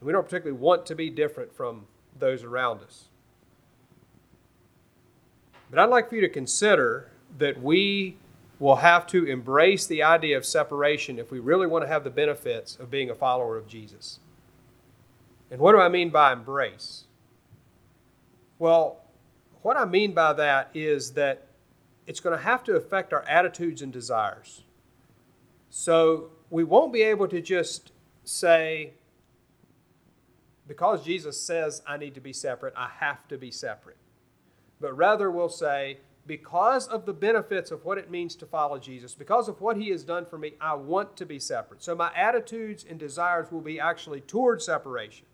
And 0.00 0.06
we 0.06 0.12
don't 0.12 0.24
particularly 0.24 0.58
want 0.58 0.86
to 0.86 0.94
be 0.94 1.10
different 1.10 1.54
from 1.54 1.86
those 2.18 2.42
around 2.42 2.82
us. 2.82 3.04
But 5.70 5.78
I'd 5.78 5.90
like 5.90 6.08
for 6.08 6.16
you 6.16 6.20
to 6.22 6.28
consider 6.28 7.10
that 7.38 7.62
we 7.62 8.16
will 8.58 8.76
have 8.76 9.06
to 9.06 9.24
embrace 9.24 9.86
the 9.86 10.02
idea 10.02 10.36
of 10.36 10.44
separation 10.44 11.18
if 11.18 11.30
we 11.30 11.38
really 11.38 11.66
want 11.66 11.84
to 11.84 11.88
have 11.88 12.04
the 12.04 12.10
benefits 12.10 12.76
of 12.76 12.90
being 12.90 13.08
a 13.08 13.14
follower 13.14 13.56
of 13.56 13.66
Jesus. 13.66 14.18
And 15.50 15.60
what 15.60 15.72
do 15.72 15.78
I 15.78 15.88
mean 15.88 16.10
by 16.10 16.32
embrace? 16.32 17.04
Well, 18.58 18.98
what 19.62 19.76
I 19.76 19.84
mean 19.84 20.12
by 20.12 20.32
that 20.34 20.70
is 20.74 21.12
that 21.12 21.46
it's 22.06 22.20
going 22.20 22.36
to 22.36 22.42
have 22.42 22.64
to 22.64 22.76
affect 22.76 23.12
our 23.12 23.22
attitudes 23.22 23.82
and 23.82 23.92
desires. 23.92 24.62
So 25.70 26.30
we 26.50 26.64
won't 26.64 26.92
be 26.92 27.02
able 27.02 27.28
to 27.28 27.40
just 27.40 27.92
say, 28.24 28.92
because 30.70 31.04
Jesus 31.04 31.36
says 31.36 31.82
I 31.84 31.96
need 31.96 32.14
to 32.14 32.20
be 32.20 32.32
separate, 32.32 32.74
I 32.76 32.90
have 33.00 33.26
to 33.26 33.36
be 33.36 33.50
separate. 33.50 33.96
But 34.80 34.96
rather, 34.96 35.28
we'll 35.28 35.48
say, 35.48 35.98
because 36.28 36.86
of 36.86 37.06
the 37.06 37.12
benefits 37.12 37.72
of 37.72 37.84
what 37.84 37.98
it 37.98 38.08
means 38.08 38.36
to 38.36 38.46
follow 38.46 38.78
Jesus, 38.78 39.12
because 39.12 39.48
of 39.48 39.60
what 39.60 39.76
he 39.76 39.88
has 39.88 40.04
done 40.04 40.26
for 40.26 40.38
me, 40.38 40.52
I 40.60 40.74
want 40.74 41.16
to 41.16 41.26
be 41.26 41.40
separate. 41.40 41.82
So 41.82 41.96
my 41.96 42.12
attitudes 42.14 42.86
and 42.88 43.00
desires 43.00 43.50
will 43.50 43.62
be 43.62 43.80
actually 43.80 44.20
toward 44.20 44.62
separation. 44.62 45.26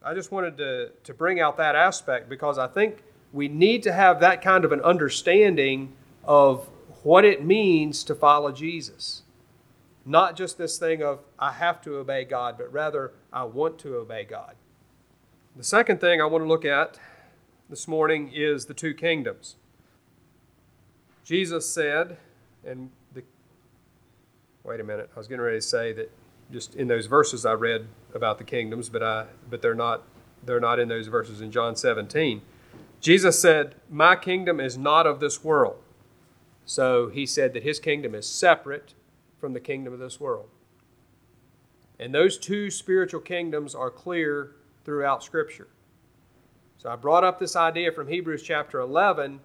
I 0.00 0.14
just 0.14 0.30
wanted 0.30 0.56
to, 0.58 0.92
to 1.02 1.12
bring 1.12 1.40
out 1.40 1.56
that 1.56 1.74
aspect 1.74 2.28
because 2.28 2.56
I 2.56 2.68
think 2.68 3.02
we 3.32 3.48
need 3.48 3.82
to 3.82 3.92
have 3.92 4.20
that 4.20 4.42
kind 4.42 4.64
of 4.64 4.70
an 4.70 4.80
understanding 4.82 5.92
of 6.22 6.68
what 7.02 7.24
it 7.24 7.44
means 7.44 8.04
to 8.04 8.14
follow 8.14 8.52
Jesus. 8.52 9.22
Not 10.04 10.36
just 10.36 10.58
this 10.58 10.78
thing 10.78 11.02
of, 11.02 11.20
I 11.38 11.52
have 11.52 11.80
to 11.82 11.96
obey 11.96 12.24
God, 12.24 12.56
but 12.56 12.72
rather, 12.72 13.12
I 13.32 13.44
want 13.44 13.78
to 13.80 13.96
obey 13.96 14.24
God. 14.24 14.56
The 15.56 15.64
second 15.64 16.00
thing 16.00 16.20
I 16.20 16.24
want 16.24 16.42
to 16.44 16.48
look 16.48 16.64
at 16.64 16.98
this 17.68 17.86
morning 17.86 18.30
is 18.32 18.66
the 18.66 18.74
two 18.74 18.94
kingdoms. 18.94 19.56
Jesus 21.24 21.68
said, 21.68 22.16
and 22.64 22.90
the, 23.12 23.22
wait 24.64 24.80
a 24.80 24.84
minute, 24.84 25.10
I 25.14 25.18
was 25.18 25.28
getting 25.28 25.42
ready 25.42 25.58
to 25.58 25.62
say 25.62 25.92
that 25.92 26.10
just 26.52 26.74
in 26.74 26.88
those 26.88 27.06
verses 27.06 27.46
I 27.46 27.52
read 27.52 27.86
about 28.14 28.38
the 28.38 28.44
kingdoms, 28.44 28.88
but 28.88 29.02
I 29.02 29.26
but 29.48 29.62
they're 29.62 29.74
not 29.74 30.02
they're 30.44 30.60
not 30.60 30.78
in 30.78 30.88
those 30.88 31.06
verses 31.06 31.40
in 31.40 31.52
John 31.52 31.76
17. 31.76 32.42
Jesus 33.00 33.40
said, 33.40 33.76
"My 33.88 34.16
kingdom 34.16 34.60
is 34.60 34.76
not 34.76 35.06
of 35.06 35.20
this 35.20 35.44
world." 35.44 35.82
So 36.64 37.08
he 37.08 37.26
said 37.26 37.52
that 37.54 37.62
his 37.62 37.78
kingdom 37.78 38.14
is 38.14 38.26
separate 38.26 38.94
from 39.40 39.52
the 39.52 39.60
kingdom 39.60 39.92
of 39.92 39.98
this 39.98 40.20
world. 40.20 40.48
And 41.98 42.14
those 42.14 42.38
two 42.38 42.70
spiritual 42.70 43.20
kingdoms 43.20 43.74
are 43.74 43.90
clear 43.90 44.52
throughout 44.84 45.22
Scripture. 45.22 45.68
So 46.78 46.88
I 46.88 46.96
brought 46.96 47.24
up 47.24 47.38
this 47.38 47.56
idea 47.56 47.92
from 47.92 48.08
Hebrews 48.08 48.42
chapter 48.42 48.80
11 48.80 49.40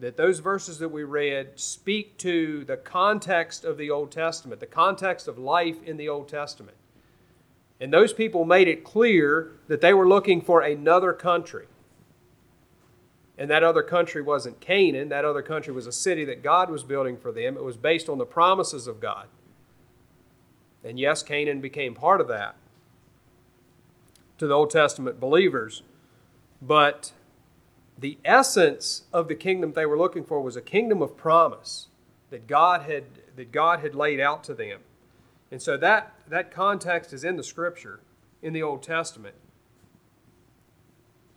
that 0.00 0.16
those 0.16 0.40
verses 0.40 0.78
that 0.78 0.88
we 0.88 1.04
read 1.04 1.60
speak 1.60 2.16
to 2.18 2.64
the 2.64 2.76
context 2.76 3.64
of 3.64 3.76
the 3.76 3.90
Old 3.90 4.10
Testament, 4.10 4.60
the 4.60 4.66
context 4.66 5.28
of 5.28 5.38
life 5.38 5.82
in 5.84 5.96
the 5.96 6.08
Old 6.08 6.28
Testament. 6.28 6.76
And 7.80 7.92
those 7.92 8.12
people 8.12 8.44
made 8.44 8.66
it 8.66 8.82
clear 8.82 9.52
that 9.68 9.80
they 9.80 9.94
were 9.94 10.08
looking 10.08 10.40
for 10.40 10.62
another 10.62 11.12
country. 11.12 11.66
And 13.38 13.48
that 13.50 13.62
other 13.62 13.82
country 13.82 14.20
wasn't 14.20 14.60
Canaan, 14.60 15.08
that 15.10 15.24
other 15.24 15.42
country 15.42 15.72
was 15.72 15.86
a 15.86 15.92
city 15.92 16.24
that 16.26 16.42
God 16.42 16.70
was 16.70 16.82
building 16.82 17.16
for 17.16 17.32
them. 17.32 17.56
It 17.56 17.64
was 17.64 17.76
based 17.76 18.08
on 18.08 18.18
the 18.18 18.26
promises 18.26 18.86
of 18.86 19.00
God. 19.00 19.28
And 20.84 20.98
yes, 20.98 21.22
Canaan 21.22 21.60
became 21.60 21.94
part 21.94 22.20
of 22.20 22.28
that 22.28 22.56
to 24.38 24.46
the 24.46 24.54
Old 24.54 24.70
Testament 24.70 25.20
believers. 25.20 25.82
But 26.62 27.12
the 27.98 28.18
essence 28.24 29.02
of 29.12 29.28
the 29.28 29.34
kingdom 29.34 29.72
they 29.72 29.86
were 29.86 29.98
looking 29.98 30.24
for 30.24 30.40
was 30.40 30.56
a 30.56 30.62
kingdom 30.62 31.02
of 31.02 31.16
promise 31.16 31.88
that 32.30 32.46
God 32.46 32.82
had, 32.82 33.04
that 33.36 33.52
God 33.52 33.80
had 33.80 33.94
laid 33.94 34.20
out 34.20 34.42
to 34.44 34.54
them. 34.54 34.80
And 35.50 35.60
so 35.60 35.76
that, 35.76 36.14
that 36.28 36.50
context 36.50 37.12
is 37.12 37.24
in 37.24 37.36
the 37.36 37.42
scripture 37.42 38.00
in 38.40 38.52
the 38.52 38.62
Old 38.62 38.82
Testament. 38.82 39.34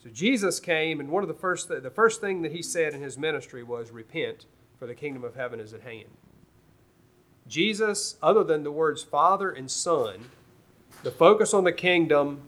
So 0.01 0.09
Jesus 0.09 0.59
came, 0.59 0.99
and 0.99 1.09
one 1.09 1.23
of 1.23 1.29
the 1.29 1.33
first, 1.33 1.69
th- 1.69 1.81
the 1.81 1.89
first 1.89 2.21
thing 2.21 2.41
that 2.41 2.51
he 2.51 2.61
said 2.61 2.93
in 2.93 3.01
his 3.01 3.17
ministry 3.17 3.63
was, 3.63 3.91
Repent, 3.91 4.45
for 4.77 4.85
the 4.85 4.95
kingdom 4.95 5.23
of 5.23 5.35
heaven 5.35 5.59
is 5.59 5.73
at 5.73 5.81
hand. 5.81 6.09
Jesus, 7.47 8.17
other 8.21 8.43
than 8.43 8.63
the 8.63 8.71
words 8.71 9.03
Father 9.03 9.51
and 9.51 9.69
Son, 9.69 10.29
the 11.03 11.11
focus 11.11 11.53
on 11.53 11.63
the 11.63 11.71
kingdom 11.71 12.41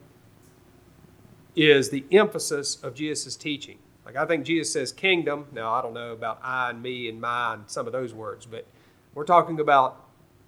is 1.55 1.89
the 1.89 2.05
emphasis 2.11 2.77
of 2.83 2.95
Jesus' 2.95 3.35
teaching. 3.35 3.77
Like 4.05 4.15
I 4.15 4.25
think 4.25 4.45
Jesus 4.45 4.71
says 4.71 4.91
kingdom. 4.91 5.47
Now 5.51 5.73
I 5.73 5.81
don't 5.81 5.93
know 5.93 6.11
about 6.11 6.39
I 6.43 6.69
and 6.69 6.81
me 6.81 7.09
and 7.09 7.23
and 7.23 7.63
some 7.67 7.87
of 7.87 7.93
those 7.93 8.13
words, 8.13 8.45
but 8.45 8.65
we're 9.13 9.25
talking 9.25 9.59
about 9.59 10.05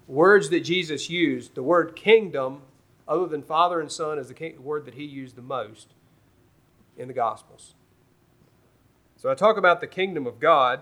words 0.07 0.49
that 0.49 0.61
Jesus 0.61 1.09
used. 1.09 1.55
The 1.55 1.63
word 1.63 1.95
kingdom, 1.95 2.61
other 3.07 3.25
than 3.25 3.41
Father 3.41 3.81
and 3.81 3.91
Son, 3.91 4.19
is 4.19 4.29
the 4.29 4.55
word 4.59 4.85
that 4.85 4.93
he 4.93 5.03
used 5.03 5.35
the 5.35 5.41
most 5.41 5.93
in 6.97 7.07
the 7.07 7.13
Gospels. 7.13 7.73
So 9.15 9.31
I 9.31 9.35
talk 9.35 9.57
about 9.57 9.81
the 9.81 9.87
kingdom 9.87 10.27
of 10.27 10.39
God. 10.39 10.81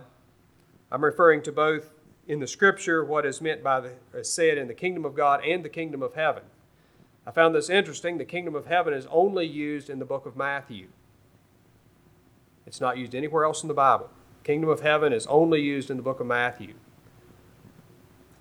I'm 0.91 1.03
referring 1.03 1.41
to 1.43 1.51
both 1.51 1.94
in 2.27 2.39
the 2.39 2.47
scripture 2.47 3.03
what 3.03 3.25
is 3.25 3.41
meant 3.41 3.63
by 3.63 3.79
the 3.79 4.23
said 4.23 4.57
in 4.57 4.67
the 4.67 4.73
kingdom 4.73 5.05
of 5.05 5.15
God 5.15 5.43
and 5.45 5.63
the 5.63 5.69
kingdom 5.69 6.01
of 6.01 6.15
heaven. 6.15 6.43
I 7.25 7.31
found 7.31 7.55
this 7.55 7.69
interesting. 7.69 8.17
The 8.17 8.25
kingdom 8.25 8.55
of 8.55 8.67
heaven 8.67 8.93
is 8.93 9.07
only 9.09 9.45
used 9.45 9.89
in 9.89 9.99
the 9.99 10.05
book 10.05 10.25
of 10.25 10.35
Matthew. 10.35 10.87
It's 12.67 12.81
not 12.81 12.97
used 12.97 13.15
anywhere 13.15 13.45
else 13.45 13.63
in 13.63 13.67
the 13.67 13.73
Bible. 13.73 14.09
Kingdom 14.43 14.69
of 14.69 14.81
heaven 14.81 15.13
is 15.13 15.25
only 15.27 15.61
used 15.61 15.89
in 15.89 15.97
the 15.97 16.03
book 16.03 16.19
of 16.19 16.27
Matthew. 16.27 16.73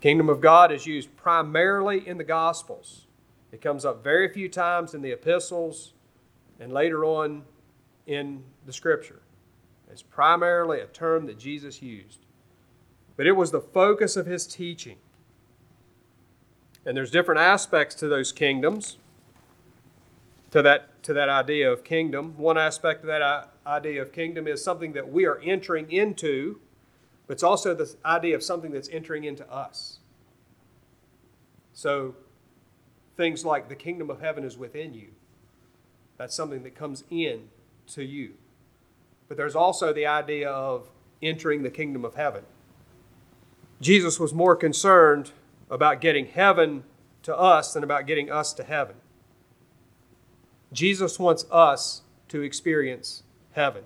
Kingdom 0.01 0.29
of 0.29 0.41
God 0.41 0.71
is 0.71 0.85
used 0.85 1.15
primarily 1.15 2.07
in 2.07 2.17
the 2.17 2.23
Gospels. 2.23 3.07
It 3.51 3.61
comes 3.61 3.85
up 3.85 4.03
very 4.03 4.29
few 4.29 4.49
times 4.49 4.93
in 4.93 5.01
the 5.01 5.11
epistles 5.11 5.93
and 6.59 6.71
later 6.71 7.05
on 7.05 7.43
in 8.05 8.43
the 8.65 8.73
Scripture. 8.73 9.21
It's 9.91 10.03
primarily 10.03 10.79
a 10.79 10.87
term 10.87 11.25
that 11.27 11.39
Jesus 11.39 11.81
used. 11.81 12.24
But 13.17 13.27
it 13.27 13.33
was 13.33 13.51
the 13.51 13.61
focus 13.61 14.17
of 14.17 14.25
his 14.25 14.45
teaching. 14.45 14.97
And 16.85 16.95
there's 16.95 17.11
different 17.11 17.41
aspects 17.41 17.95
to 17.95 18.07
those 18.07 18.31
kingdoms, 18.31 18.97
to 20.51 20.61
that, 20.61 21.01
to 21.03 21.13
that 21.13 21.29
idea 21.29 21.71
of 21.71 21.83
kingdom. 21.83 22.35
One 22.37 22.57
aspect 22.57 23.01
of 23.01 23.07
that 23.07 23.49
idea 23.65 24.01
of 24.01 24.11
kingdom 24.11 24.47
is 24.47 24.63
something 24.63 24.93
that 24.93 25.11
we 25.11 25.25
are 25.25 25.39
entering 25.39 25.91
into, 25.91 26.59
but 27.25 27.33
it's 27.33 27.43
also 27.43 27.73
the 27.73 27.95
idea 28.05 28.35
of 28.35 28.43
something 28.43 28.71
that's 28.71 28.89
entering 28.89 29.23
into 29.23 29.49
us. 29.51 29.99
So 31.73 32.15
things 33.17 33.43
like 33.43 33.67
the 33.69 33.75
kingdom 33.75 34.09
of 34.09 34.21
heaven 34.21 34.43
is 34.43 34.57
within 34.57 34.93
you. 34.93 35.07
That's 36.17 36.35
something 36.35 36.63
that 36.63 36.75
comes 36.75 37.03
in 37.09 37.49
to 37.87 38.03
you. 38.03 38.33
But 39.27 39.37
there's 39.37 39.55
also 39.55 39.91
the 39.91 40.05
idea 40.05 40.49
of 40.49 40.89
entering 41.21 41.63
the 41.63 41.71
kingdom 41.71 42.05
of 42.05 42.15
heaven. 42.15 42.43
Jesus 43.81 44.19
was 44.19 44.33
more 44.33 44.55
concerned 44.55 45.31
about 45.69 46.01
getting 46.01 46.27
heaven 46.27 46.83
to 47.23 47.35
us 47.35 47.73
than 47.73 47.83
about 47.83 48.07
getting 48.07 48.31
us 48.31 48.53
to 48.53 48.63
heaven. 48.63 48.95
Jesus 50.71 51.19
wants 51.19 51.45
us 51.51 52.01
to 52.29 52.41
experience 52.41 53.23
heaven, 53.51 53.83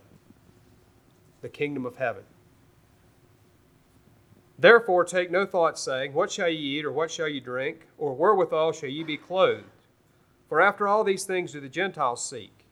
the 1.42 1.50
kingdom 1.50 1.86
of 1.86 1.98
heaven. 1.98 2.24
Therefore, 4.58 5.06
take 5.06 5.32
no 5.32 5.46
thought, 5.46 5.80
saying, 5.80 6.14
What 6.14 6.32
shall 6.32 6.50
ye 6.50 6.80
eat, 6.80 6.86
or 6.86 6.92
what 6.92 7.12
shall 7.12 7.30
ye 7.30 7.40
drink, 7.40 7.88
or 7.98 8.14
wherewithal 8.14 8.74
shall 8.74 8.90
ye 8.90 9.04
be 9.04 9.18
clothed? 9.18 9.64
For 10.50 10.60
after 10.60 10.88
all 10.88 11.04
these 11.04 11.24
things 11.24 11.54
do 11.54 11.62
the 11.62 11.70
Gentiles 11.70 12.28
seek. 12.28 12.66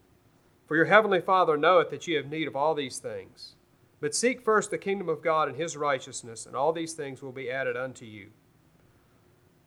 For 0.68 0.76
your 0.76 0.86
heavenly 0.86 1.22
Father 1.22 1.56
knoweth 1.56 1.90
that 1.92 2.08
ye 2.08 2.16
have 2.16 2.30
need 2.30 2.48
of 2.48 2.56
all 2.56 2.76
these 2.76 2.98
things. 2.98 3.54
But 4.00 4.14
seek 4.14 4.42
first 4.42 4.70
the 4.70 4.78
kingdom 4.78 5.10
of 5.10 5.24
God 5.24 5.48
and 5.48 5.58
his 5.58 5.76
righteousness, 5.76 6.46
and 6.46 6.56
all 6.56 6.72
these 6.72 6.94
things 6.94 7.22
will 7.22 7.32
be 7.32 7.50
added 7.50 7.76
unto 7.76 8.06
you. 8.06 8.28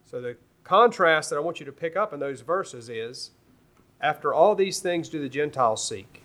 So, 0.05 0.21
the 0.21 0.37
contrast 0.63 1.31
that 1.31 1.37
I 1.37 1.41
want 1.41 1.61
you 1.61 1.67
to 1.67 1.73
pick 1.73 1.97
up 1.97 2.13
in 2.13 2.21
those 2.21 2.43
verses 2.43 2.89
is 2.89 3.31
after 4.01 4.33
all 4.33 4.55
these 4.55 4.81
things 4.81 5.09
do 5.09 5.21
the 5.21 5.29
Gentiles 5.29 5.87
seek. 5.87 6.23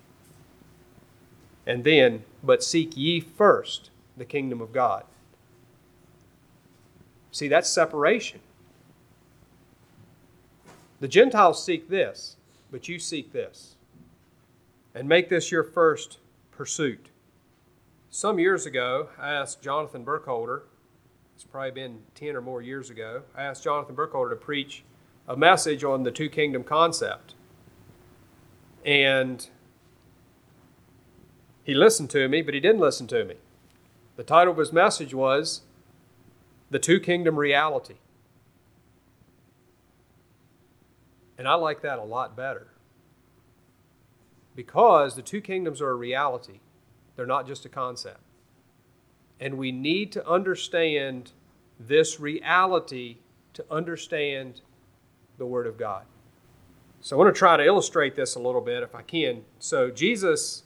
And 1.66 1.84
then, 1.84 2.24
but 2.44 2.64
seek 2.64 2.96
ye 2.96 3.20
first 3.20 3.90
the 4.16 4.26
kingdom 4.26 4.62
of 4.62 4.72
God. 4.72 5.04
See, 7.32 7.48
that's 7.48 7.70
separation. 7.70 8.40
The 11.00 11.08
Gentiles 11.08 11.64
seek 11.64 11.90
this, 11.90 12.38
but 12.72 12.88
you 12.88 12.98
seek 13.00 13.34
this. 13.34 13.76
And 14.94 15.10
make 15.10 15.28
this 15.28 15.52
your 15.52 15.64
first 15.64 16.20
pursuit. 16.52 17.10
Some 18.16 18.40
years 18.40 18.66
ago, 18.66 19.10
I 19.20 19.34
asked 19.34 19.62
Jonathan 19.62 20.06
Burkholder 20.06 20.64
it's 21.36 21.44
probably 21.44 21.72
been 21.72 22.00
10 22.16 22.38
or 22.38 22.42
more 22.42 22.62
years 22.62 22.90
ago, 22.90 23.24
I 23.36 23.44
asked 23.44 23.66
Jonathan 23.66 23.94
Burkholder 23.94 24.30
to 24.30 24.38
preach 24.38 24.86
a 25.28 25.36
message 25.36 25.84
on 25.84 26.04
the 26.04 26.12
two 26.12 26.30
kingdom 26.30 26.64
concept. 26.64 27.36
And 28.86 29.46
he 31.66 31.74
listened 31.74 32.10
to 32.12 32.30
me, 32.30 32.42
but 32.42 32.54
he 32.54 32.62
didn't 32.62 32.80
listen 32.80 33.06
to 33.08 33.26
me. 33.26 33.36
The 34.16 34.24
title 34.24 34.54
of 34.54 34.60
his 34.60 34.72
message 34.72 35.14
was 35.14 35.64
The 36.70 36.80
Two 36.80 37.02
Kingdom 37.02 37.36
Reality. 37.36 37.96
And 41.38 41.50
I 41.50 41.56
like 41.56 41.82
that 41.82 42.00
a 42.00 42.04
lot 42.04 42.38
better. 42.38 42.68
Because 44.56 45.18
the 45.18 45.22
two 45.22 45.42
kingdoms 45.42 45.82
are 45.82 45.90
a 45.90 45.96
reality, 45.96 46.62
they're 47.16 47.26
not 47.26 47.48
just 47.48 47.66
a 47.66 47.70
concept. 47.70 48.20
And 49.40 49.58
we 49.58 49.72
need 49.72 50.12
to 50.14 50.28
understand 50.28 51.32
this 51.80 52.20
reality 52.20 53.18
to 53.54 53.66
understand 53.70 54.62
the 55.38 55.46
Word 55.46 55.68
of 55.68 55.78
God. 55.78 56.04
So 57.02 57.16
I 57.16 57.20
want 57.20 57.36
to 57.36 57.38
try 57.38 57.58
to 57.58 57.64
illustrate 57.64 58.16
this 58.16 58.36
a 58.36 58.40
little 58.40 58.62
bit 58.62 58.82
if 58.82 58.96
I 58.96 59.02
can. 59.02 59.44
So 59.60 59.92
Jesus 59.92 60.64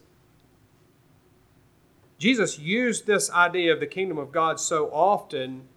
Jesus 2.19 2.59
used 2.59 3.07
this 3.07 3.31
idea 3.31 3.71
of 3.71 3.79
the 3.79 3.87
kingdom 3.87 4.17
of 4.17 4.33
God 4.33 4.59
so 4.59 4.87
often, 4.91 5.69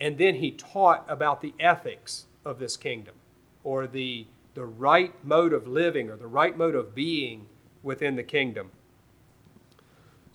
and 0.00 0.16
then 0.16 0.36
he 0.36 0.52
taught 0.52 1.04
about 1.08 1.40
the 1.40 1.54
ethics 1.58 2.26
of 2.44 2.60
this 2.60 2.76
kingdom 2.76 3.16
or 3.64 3.88
the, 3.88 4.26
the 4.54 4.64
right 4.64 5.12
mode 5.24 5.52
of 5.52 5.66
living 5.66 6.08
or 6.08 6.16
the 6.16 6.28
right 6.28 6.56
mode 6.56 6.76
of 6.76 6.94
being 6.94 7.46
within 7.82 8.14
the 8.14 8.22
kingdom. 8.22 8.70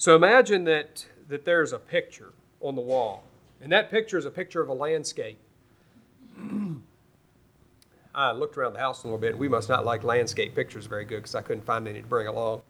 So 0.04 0.18
imagine 0.18 0.66
that, 0.66 1.06
that 1.30 1.46
there's 1.46 1.72
a 1.72 1.80
picture 1.80 2.34
on 2.60 2.76
the 2.76 2.82
wall, 2.82 3.24
and 3.62 3.72
that 3.72 3.90
picture 3.90 4.18
is 4.18 4.26
a 4.26 4.30
picture 4.30 4.62
of 4.62 4.68
a 4.68 4.74
landscape. 4.74 5.40
I 8.14 8.34
looked 8.34 8.58
around 8.58 8.74
the 8.74 8.80
house 8.80 9.06
a 9.06 9.08
little 9.08 9.18
bit. 9.18 9.38
We 9.38 9.48
must 9.48 9.70
not 9.70 9.86
like 9.86 10.04
landscape 10.04 10.56
pictures 10.56 10.88
very 10.88 11.06
good 11.06 11.20
because 11.20 11.36
I 11.36 11.42
couldn't 11.42 11.64
find 11.64 11.88
any 11.88 12.02
to 12.02 12.06
bring 12.06 12.28
along. 12.28 12.64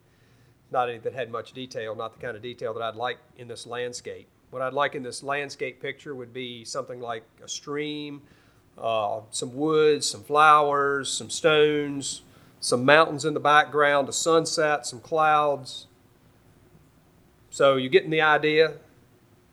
Not 0.70 0.90
any 0.90 1.00
that 1.00 1.16
had 1.16 1.32
much 1.32 1.54
detail, 1.54 1.96
not 1.96 2.14
the 2.14 2.24
kind 2.24 2.38
of 2.38 2.44
detail 2.44 2.72
that 2.76 2.84
I'd 2.84 2.94
like 2.94 3.18
in 3.40 3.48
this 3.48 3.66
landscape. 3.66 4.28
What 4.52 4.62
I'd 4.62 4.74
like 4.74 4.94
in 4.94 5.02
this 5.02 5.24
landscape 5.24 5.82
picture 5.82 6.14
would 6.14 6.34
be 6.34 6.64
something 6.64 7.02
like 7.02 7.24
a 7.44 7.48
stream, 7.50 8.22
uh, 8.78 9.22
some 9.32 9.56
woods, 9.56 10.08
some 10.08 10.22
flowers, 10.22 11.12
some 11.12 11.32
stones, 11.32 12.22
some 12.60 12.86
mountains 12.86 13.26
in 13.26 13.34
the 13.34 13.40
background, 13.40 14.08
a 14.08 14.14
sunset, 14.14 14.86
some 14.86 15.00
clouds. 15.00 15.88
So 17.54 17.76
you're 17.76 17.90
getting 17.90 18.10
the 18.10 18.22
idea? 18.22 18.74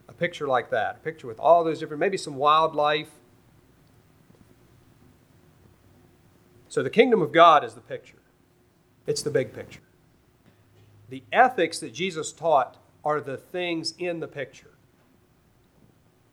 A 0.09 0.13
picture 0.13 0.49
like 0.49 0.71
that, 0.71 0.97
a 0.97 0.99
picture 1.05 1.27
with 1.27 1.39
all 1.39 1.63
those 1.63 1.79
different, 1.79 2.01
maybe 2.01 2.17
some 2.17 2.37
wildlife, 2.37 3.11
So 6.71 6.85
the 6.85 6.91
kingdom 6.91 7.21
of 7.21 7.33
God 7.33 7.65
is 7.65 7.75
the 7.75 7.81
picture, 7.81 8.23
it's 9.05 9.23
the 9.23 9.31
big 9.31 9.53
picture. 9.53 9.81
The 11.09 11.25
ethics 11.33 11.81
that 11.81 11.93
Jesus 11.93 12.31
taught 12.31 12.77
are 13.05 13.21
the 13.21 13.37
things 13.37 13.93
in 13.99 14.21
the 14.21 14.29
picture, 14.29 14.71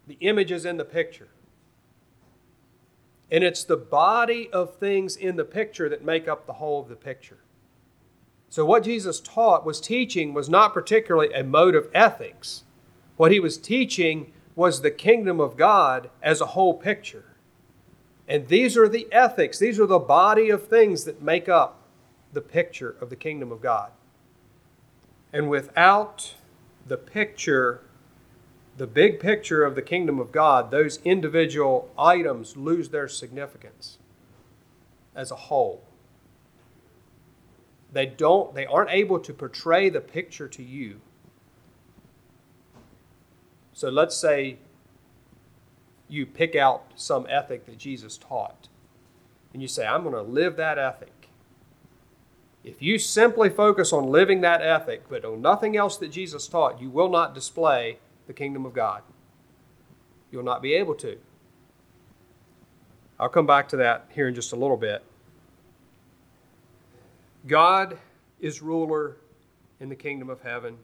the 0.05 0.17
images 0.21 0.63
in 0.63 0.77
the 0.77 0.85
picture. 0.85 1.29
And 3.31 3.43
it's 3.43 3.63
the 3.63 3.77
body 3.77 4.47
of 4.53 4.75
things 4.75 5.17
in 5.17 5.37
the 5.37 5.43
picture 5.43 5.89
that 5.89 6.05
make 6.05 6.27
up 6.27 6.45
the 6.45 6.53
whole 6.53 6.81
of 6.81 6.87
the 6.87 6.95
picture. 6.95 7.39
So, 8.49 8.65
what 8.65 8.83
Jesus 8.83 9.19
taught 9.19 9.65
was 9.65 9.81
teaching 9.81 10.33
was 10.33 10.49
not 10.49 10.73
particularly 10.73 11.33
a 11.33 11.43
mode 11.43 11.75
of 11.75 11.89
ethics. 11.93 12.63
What 13.17 13.31
he 13.31 13.39
was 13.39 13.57
teaching 13.57 14.31
was 14.55 14.81
the 14.81 14.91
kingdom 14.91 15.39
of 15.39 15.57
God 15.57 16.09
as 16.21 16.41
a 16.41 16.47
whole 16.47 16.73
picture. 16.73 17.35
And 18.27 18.47
these 18.47 18.75
are 18.77 18.89
the 18.89 19.07
ethics, 19.11 19.59
these 19.59 19.79
are 19.79 19.85
the 19.85 19.99
body 19.99 20.49
of 20.49 20.67
things 20.67 21.05
that 21.05 21.21
make 21.21 21.47
up 21.47 21.81
the 22.33 22.41
picture 22.41 22.95
of 23.01 23.09
the 23.09 23.15
kingdom 23.15 23.51
of 23.51 23.61
God. 23.61 23.91
And 25.31 25.49
without 25.49 26.35
the 26.87 26.97
picture, 26.97 27.81
the 28.77 28.87
big 28.87 29.19
picture 29.19 29.63
of 29.63 29.75
the 29.75 29.81
kingdom 29.81 30.19
of 30.19 30.31
God, 30.31 30.71
those 30.71 30.99
individual 31.03 31.89
items 31.97 32.57
lose 32.57 32.89
their 32.89 33.07
significance 33.07 33.97
as 35.15 35.31
a 35.31 35.35
whole. 35.35 35.86
They 37.91 38.05
don't 38.05 38.53
they 38.53 38.65
aren't 38.65 38.91
able 38.91 39.19
to 39.19 39.33
portray 39.33 39.89
the 39.89 40.01
picture 40.01 40.47
to 40.47 40.63
you. 40.63 41.01
So 43.73 43.89
let's 43.89 44.17
say 44.17 44.57
you 46.09 46.25
pick 46.25 46.55
out 46.55 46.83
some 46.95 47.27
ethic 47.29 47.65
that 47.65 47.77
Jesus 47.77 48.17
taught 48.17 48.69
and 49.53 49.61
you 49.61 49.67
say, 49.67 49.85
I'm 49.85 50.03
going 50.03 50.15
to 50.15 50.21
live 50.21 50.55
that 50.57 50.77
ethic. 50.77 51.29
If 52.63 52.81
you 52.81 52.99
simply 52.99 53.49
focus 53.49 53.93
on 53.93 54.05
living 54.05 54.41
that 54.41 54.61
ethic, 54.61 55.03
but 55.09 55.23
on 55.23 55.41
nothing 55.41 55.77
else 55.77 55.97
that 55.97 56.09
Jesus 56.09 56.47
taught, 56.47 56.81
you 56.81 56.89
will 56.89 57.09
not 57.09 57.33
display 57.33 57.99
the 58.27 58.33
kingdom 58.33 58.65
of 58.65 58.73
God. 58.73 59.03
You'll 60.31 60.43
not 60.43 60.61
be 60.61 60.73
able 60.73 60.95
to. 60.95 61.17
I'll 63.19 63.29
come 63.29 63.47
back 63.47 63.69
to 63.69 63.77
that 63.77 64.09
here 64.13 64.27
in 64.27 64.35
just 64.35 64.51
a 64.51 64.57
little 64.57 64.77
bit. 64.77 65.03
God 67.47 67.97
is 68.39 68.61
ruler 68.61 69.17
in 69.79 69.89
the 69.89 69.95
kingdom 69.95 70.29
of 70.29 70.41
heaven. 70.41 70.77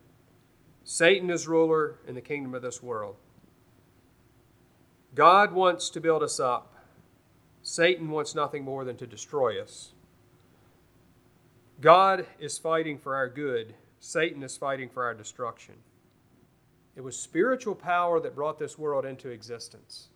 Satan 0.83 1.29
is 1.29 1.47
ruler 1.47 1.99
in 2.07 2.15
the 2.15 2.21
kingdom 2.21 2.55
of 2.55 2.61
this 2.61 2.81
world. 2.81 3.15
God 5.13 5.51
wants 5.51 5.89
to 5.91 6.01
build 6.01 6.23
us 6.23 6.39
up. 6.39 6.73
Satan 7.61 8.09
wants 8.09 8.33
nothing 8.33 8.63
more 8.63 8.83
than 8.83 8.97
to 8.97 9.07
destroy 9.07 9.61
us. 9.61 9.93
God 11.79 12.25
is 12.39 12.57
fighting 12.57 12.97
for 12.97 13.15
our 13.15 13.29
good. 13.29 13.75
Satan 13.99 14.43
is 14.43 14.57
fighting 14.57 14.89
for 14.89 15.03
our 15.03 15.13
destruction. 15.13 15.75
It 16.95 17.01
was 17.01 17.17
spiritual 17.17 17.75
power 17.75 18.19
that 18.19 18.35
brought 18.35 18.59
this 18.59 18.77
world 18.77 19.05
into 19.05 19.29
existence. 19.29 20.09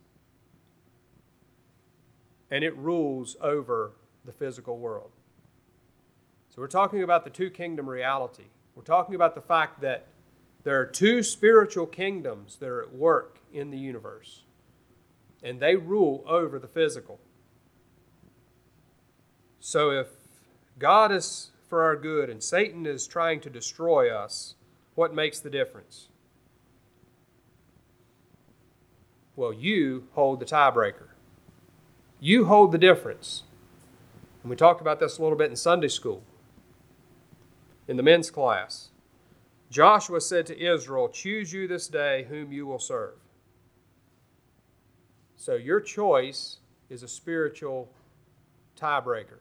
And 2.50 2.64
it 2.64 2.76
rules 2.78 3.36
over 3.42 3.94
the 4.26 4.32
physical 4.32 4.78
world. 4.78 5.12
So 6.58 6.62
we're 6.62 6.70
talking 6.70 7.04
about 7.04 7.24
the 7.24 7.30
two 7.30 7.52
kingdom 7.52 7.88
reality. 7.88 8.46
We're 8.74 8.82
talking 8.82 9.14
about 9.14 9.36
the 9.36 9.42
fact 9.42 9.80
that 9.82 10.08
there 10.64 10.82
are 10.82 10.88
two 10.88 11.22
spiritual 11.22 11.86
kingdoms 11.86 12.56
that 12.56 12.68
are 12.68 12.82
at 12.82 12.96
work 12.96 13.38
in 13.54 13.70
the 13.70 13.78
universe 13.78 14.42
and 15.44 15.60
they 15.60 15.76
rule 15.76 16.24
over 16.26 16.58
the 16.58 16.68
physical. 16.68 17.20
So 19.60 19.92
if 19.92 20.08
God 20.80 21.12
is 21.12 21.52
for 21.70 21.84
our 21.84 21.96
good 21.96 22.28
and 22.28 22.44
Satan 22.44 22.88
is 22.88 23.06
trying 23.06 23.40
to 23.42 23.52
destroy 23.52 24.12
us, 24.12 24.56
what 24.96 25.14
makes 25.14 25.40
the 25.40 25.52
difference? 25.52 26.08
Well, 29.36 29.54
you 29.54 30.08
hold 30.14 30.40
the 30.40 30.46
tiebreaker. 30.48 31.10
You 32.20 32.46
hold 32.46 32.72
the 32.72 32.80
difference. 32.80 33.44
And 34.42 34.50
we 34.50 34.56
talked 34.56 34.82
about 34.82 35.00
this 35.00 35.20
a 35.20 35.22
little 35.22 35.38
bit 35.38 35.52
in 35.52 35.56
Sunday 35.56 35.90
school, 35.90 36.24
in 37.88 37.98
the 37.98 38.04
men's 38.04 38.30
class. 38.30 38.90
Joshua 39.70 40.22
said 40.22 40.46
to 40.48 40.60
Israel, 40.60 41.10
Choose 41.10 41.52
you 41.52 41.68
this 41.68 41.88
day 41.88 42.26
whom 42.30 42.52
you 42.52 42.66
will 42.66 42.80
serve. 42.80 43.16
So 45.36 45.56
your 45.56 45.80
choice 45.80 46.58
is 46.90 47.04
a 47.04 47.08
spiritual 47.08 47.90
tiebreaker. 48.80 49.40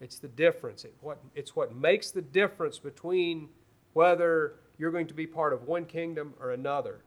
It's 0.00 0.18
the 0.18 0.28
difference. 0.28 0.84
It, 0.84 0.94
what, 1.00 1.18
it's 1.34 1.56
what 1.56 1.74
makes 1.74 2.10
the 2.10 2.22
difference 2.22 2.78
between 2.78 3.48
whether 3.92 4.54
you're 4.78 4.92
going 4.92 5.08
to 5.08 5.14
be 5.14 5.26
part 5.26 5.52
of 5.52 5.64
one 5.66 5.84
kingdom 5.84 6.34
or 6.40 6.52
another. 6.52 7.00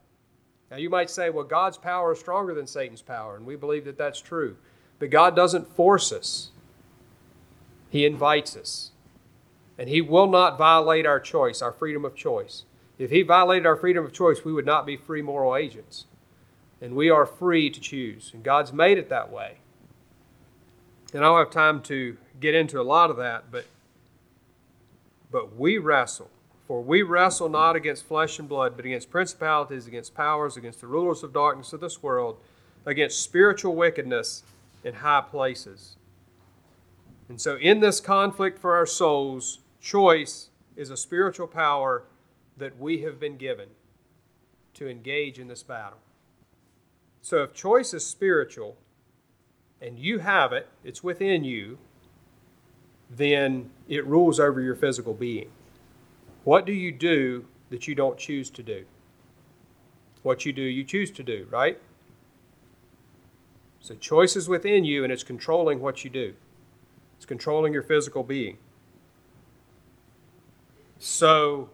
Now, 0.70 0.76
you 0.76 0.90
might 0.90 1.10
say, 1.10 1.30
well, 1.30 1.44
God's 1.44 1.76
power 1.76 2.12
is 2.12 2.20
stronger 2.20 2.54
than 2.54 2.66
Satan's 2.66 3.02
power, 3.02 3.36
and 3.36 3.44
we 3.44 3.56
believe 3.56 3.84
that 3.86 3.98
that's 3.98 4.20
true. 4.20 4.56
But 4.98 5.10
God 5.10 5.34
doesn't 5.36 5.68
force 5.68 6.12
us, 6.12 6.50
He 7.90 8.06
invites 8.06 8.56
us. 8.56 8.91
And 9.78 9.88
He 9.88 10.00
will 10.00 10.28
not 10.28 10.58
violate 10.58 11.06
our 11.06 11.20
choice, 11.20 11.62
our 11.62 11.72
freedom 11.72 12.04
of 12.04 12.14
choice. 12.14 12.64
If 12.98 13.10
He 13.10 13.22
violated 13.22 13.66
our 13.66 13.76
freedom 13.76 14.04
of 14.04 14.12
choice, 14.12 14.44
we 14.44 14.52
would 14.52 14.66
not 14.66 14.86
be 14.86 14.96
free 14.96 15.22
moral 15.22 15.56
agents 15.56 16.06
and 16.82 16.96
we 16.96 17.08
are 17.08 17.24
free 17.24 17.70
to 17.70 17.80
choose. 17.80 18.32
And 18.34 18.42
God's 18.42 18.72
made 18.72 18.98
it 18.98 19.08
that 19.08 19.30
way. 19.30 19.58
And 21.14 21.24
I 21.24 21.28
don't 21.28 21.38
have 21.38 21.50
time 21.50 21.80
to 21.82 22.16
get 22.40 22.56
into 22.56 22.80
a 22.80 22.82
lot 22.82 23.08
of 23.08 23.16
that, 23.18 23.44
but 23.50 23.66
but 25.30 25.56
we 25.56 25.78
wrestle. 25.78 26.28
For 26.66 26.82
we 26.82 27.02
wrestle 27.02 27.48
not 27.48 27.76
against 27.76 28.04
flesh 28.04 28.38
and 28.38 28.48
blood, 28.48 28.76
but 28.76 28.84
against 28.84 29.10
principalities, 29.10 29.86
against 29.86 30.14
powers, 30.14 30.56
against 30.56 30.80
the 30.80 30.86
rulers 30.86 31.22
of 31.22 31.32
darkness 31.32 31.72
of 31.72 31.80
this 31.80 32.02
world, 32.02 32.38
against 32.84 33.22
spiritual 33.22 33.74
wickedness 33.74 34.42
in 34.84 34.94
high 34.94 35.22
places. 35.22 35.96
And 37.28 37.40
so, 37.40 37.56
in 37.56 37.80
this 37.80 38.00
conflict 38.00 38.58
for 38.58 38.74
our 38.74 38.86
souls, 38.86 39.60
choice 39.82 40.48
is 40.76 40.88
a 40.88 40.96
spiritual 40.96 41.48
power 41.48 42.04
that 42.56 42.78
we 42.78 43.02
have 43.02 43.20
been 43.20 43.36
given 43.36 43.68
to 44.74 44.88
engage 44.88 45.38
in 45.38 45.48
this 45.48 45.62
battle. 45.62 45.98
So 47.20 47.42
if 47.42 47.52
choice 47.52 47.92
is 47.92 48.06
spiritual 48.06 48.76
and 49.80 49.98
you 49.98 50.20
have 50.20 50.52
it, 50.52 50.68
it's 50.84 51.02
within 51.02 51.44
you, 51.44 51.78
then 53.10 53.70
it 53.88 54.06
rules 54.06 54.40
over 54.40 54.60
your 54.60 54.76
physical 54.76 55.12
being. 55.12 55.50
What 56.44 56.64
do 56.64 56.72
you 56.72 56.92
do 56.92 57.46
that 57.70 57.86
you 57.86 57.94
don't 57.94 58.16
choose 58.16 58.48
to 58.50 58.62
do? 58.62 58.84
What 60.22 60.46
you 60.46 60.52
do, 60.52 60.62
you 60.62 60.84
choose 60.84 61.10
to 61.12 61.22
do, 61.22 61.46
right? 61.50 61.80
So 63.80 63.96
choice 63.96 64.36
is 64.36 64.48
within 64.48 64.84
you 64.84 65.02
and 65.02 65.12
it's 65.12 65.24
controlling 65.24 65.80
what 65.80 66.04
you 66.04 66.10
do. 66.10 66.34
It's 67.16 67.26
controlling 67.26 67.72
your 67.72 67.82
physical 67.82 68.22
being. 68.22 68.58
So 71.04 71.68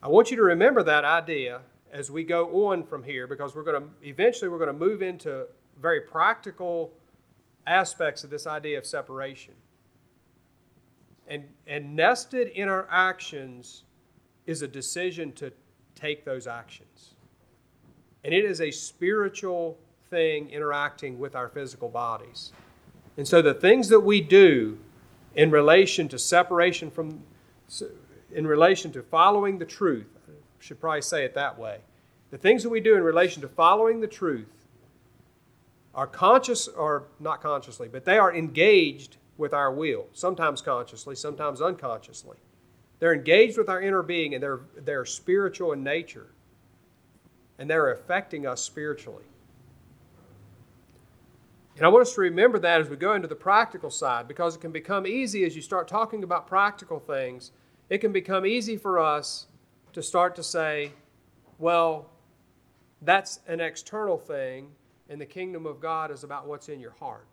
I 0.00 0.06
want 0.06 0.30
you 0.30 0.36
to 0.36 0.44
remember 0.44 0.84
that 0.84 1.04
idea 1.04 1.62
as 1.92 2.12
we 2.12 2.22
go 2.22 2.68
on 2.68 2.84
from 2.84 3.02
here 3.02 3.26
because 3.26 3.56
we're 3.56 3.64
going 3.64 3.82
to 3.82 3.88
eventually 4.06 4.48
we're 4.48 4.58
going 4.58 4.72
to 4.72 4.86
move 4.86 5.02
into 5.02 5.48
very 5.82 6.00
practical 6.00 6.92
aspects 7.66 8.22
of 8.22 8.30
this 8.30 8.46
idea 8.46 8.78
of 8.78 8.86
separation. 8.86 9.52
And, 11.26 11.42
and 11.66 11.96
nested 11.96 12.50
in 12.50 12.68
our 12.68 12.86
actions 12.88 13.82
is 14.46 14.62
a 14.62 14.68
decision 14.68 15.32
to 15.32 15.52
take 15.96 16.24
those 16.24 16.46
actions. 16.46 17.14
And 18.22 18.32
it 18.32 18.44
is 18.44 18.60
a 18.60 18.70
spiritual 18.70 19.76
thing 20.08 20.50
interacting 20.50 21.18
with 21.18 21.34
our 21.34 21.48
physical 21.48 21.88
bodies. 21.88 22.52
And 23.16 23.26
so 23.26 23.42
the 23.42 23.54
things 23.54 23.88
that 23.88 23.98
we 23.98 24.20
do 24.20 24.78
in 25.34 25.50
relation 25.50 26.06
to 26.10 26.18
separation 26.20 26.92
from, 26.92 27.24
in 28.32 28.46
relation 28.46 28.92
to 28.92 29.02
following 29.02 29.58
the 29.58 29.64
truth, 29.64 30.06
I 30.28 30.32
should 30.58 30.80
probably 30.80 31.02
say 31.02 31.24
it 31.24 31.34
that 31.34 31.58
way. 31.58 31.78
The 32.30 32.38
things 32.38 32.62
that 32.62 32.70
we 32.70 32.80
do 32.80 32.96
in 32.96 33.02
relation 33.02 33.42
to 33.42 33.48
following 33.48 34.00
the 34.00 34.06
truth 34.06 34.48
are 35.94 36.06
conscious, 36.06 36.68
or 36.68 37.04
not 37.20 37.40
consciously, 37.40 37.88
but 37.88 38.04
they 38.04 38.18
are 38.18 38.34
engaged 38.34 39.16
with 39.38 39.54
our 39.54 39.72
will, 39.72 40.06
sometimes 40.12 40.60
consciously, 40.60 41.14
sometimes 41.14 41.62
unconsciously. 41.62 42.36
They're 42.98 43.14
engaged 43.14 43.58
with 43.58 43.68
our 43.68 43.80
inner 43.80 44.02
being 44.02 44.34
and 44.34 44.42
they're, 44.42 44.60
they're 44.76 45.04
spiritual 45.04 45.72
in 45.72 45.82
nature. 45.82 46.28
And 47.58 47.70
they're 47.70 47.90
affecting 47.92 48.46
us 48.46 48.62
spiritually. 48.62 49.24
And 51.76 51.84
I 51.84 51.88
want 51.88 52.02
us 52.02 52.14
to 52.14 52.22
remember 52.22 52.58
that 52.58 52.80
as 52.80 52.88
we 52.88 52.96
go 52.96 53.12
into 53.12 53.28
the 53.28 53.34
practical 53.34 53.90
side 53.90 54.26
because 54.26 54.56
it 54.56 54.60
can 54.60 54.72
become 54.72 55.06
easy 55.06 55.44
as 55.44 55.54
you 55.54 55.60
start 55.60 55.86
talking 55.86 56.24
about 56.24 56.46
practical 56.46 56.98
things. 56.98 57.52
It 57.90 57.98
can 57.98 58.12
become 58.12 58.46
easy 58.46 58.78
for 58.78 58.98
us 58.98 59.46
to 59.92 60.02
start 60.02 60.34
to 60.36 60.42
say, 60.42 60.92
well, 61.58 62.10
that's 63.02 63.40
an 63.46 63.60
external 63.60 64.16
thing, 64.16 64.70
and 65.10 65.20
the 65.20 65.26
kingdom 65.26 65.66
of 65.66 65.80
God 65.80 66.10
is 66.10 66.24
about 66.24 66.46
what's 66.46 66.68
in 66.70 66.80
your 66.80 66.92
heart. 66.92 67.26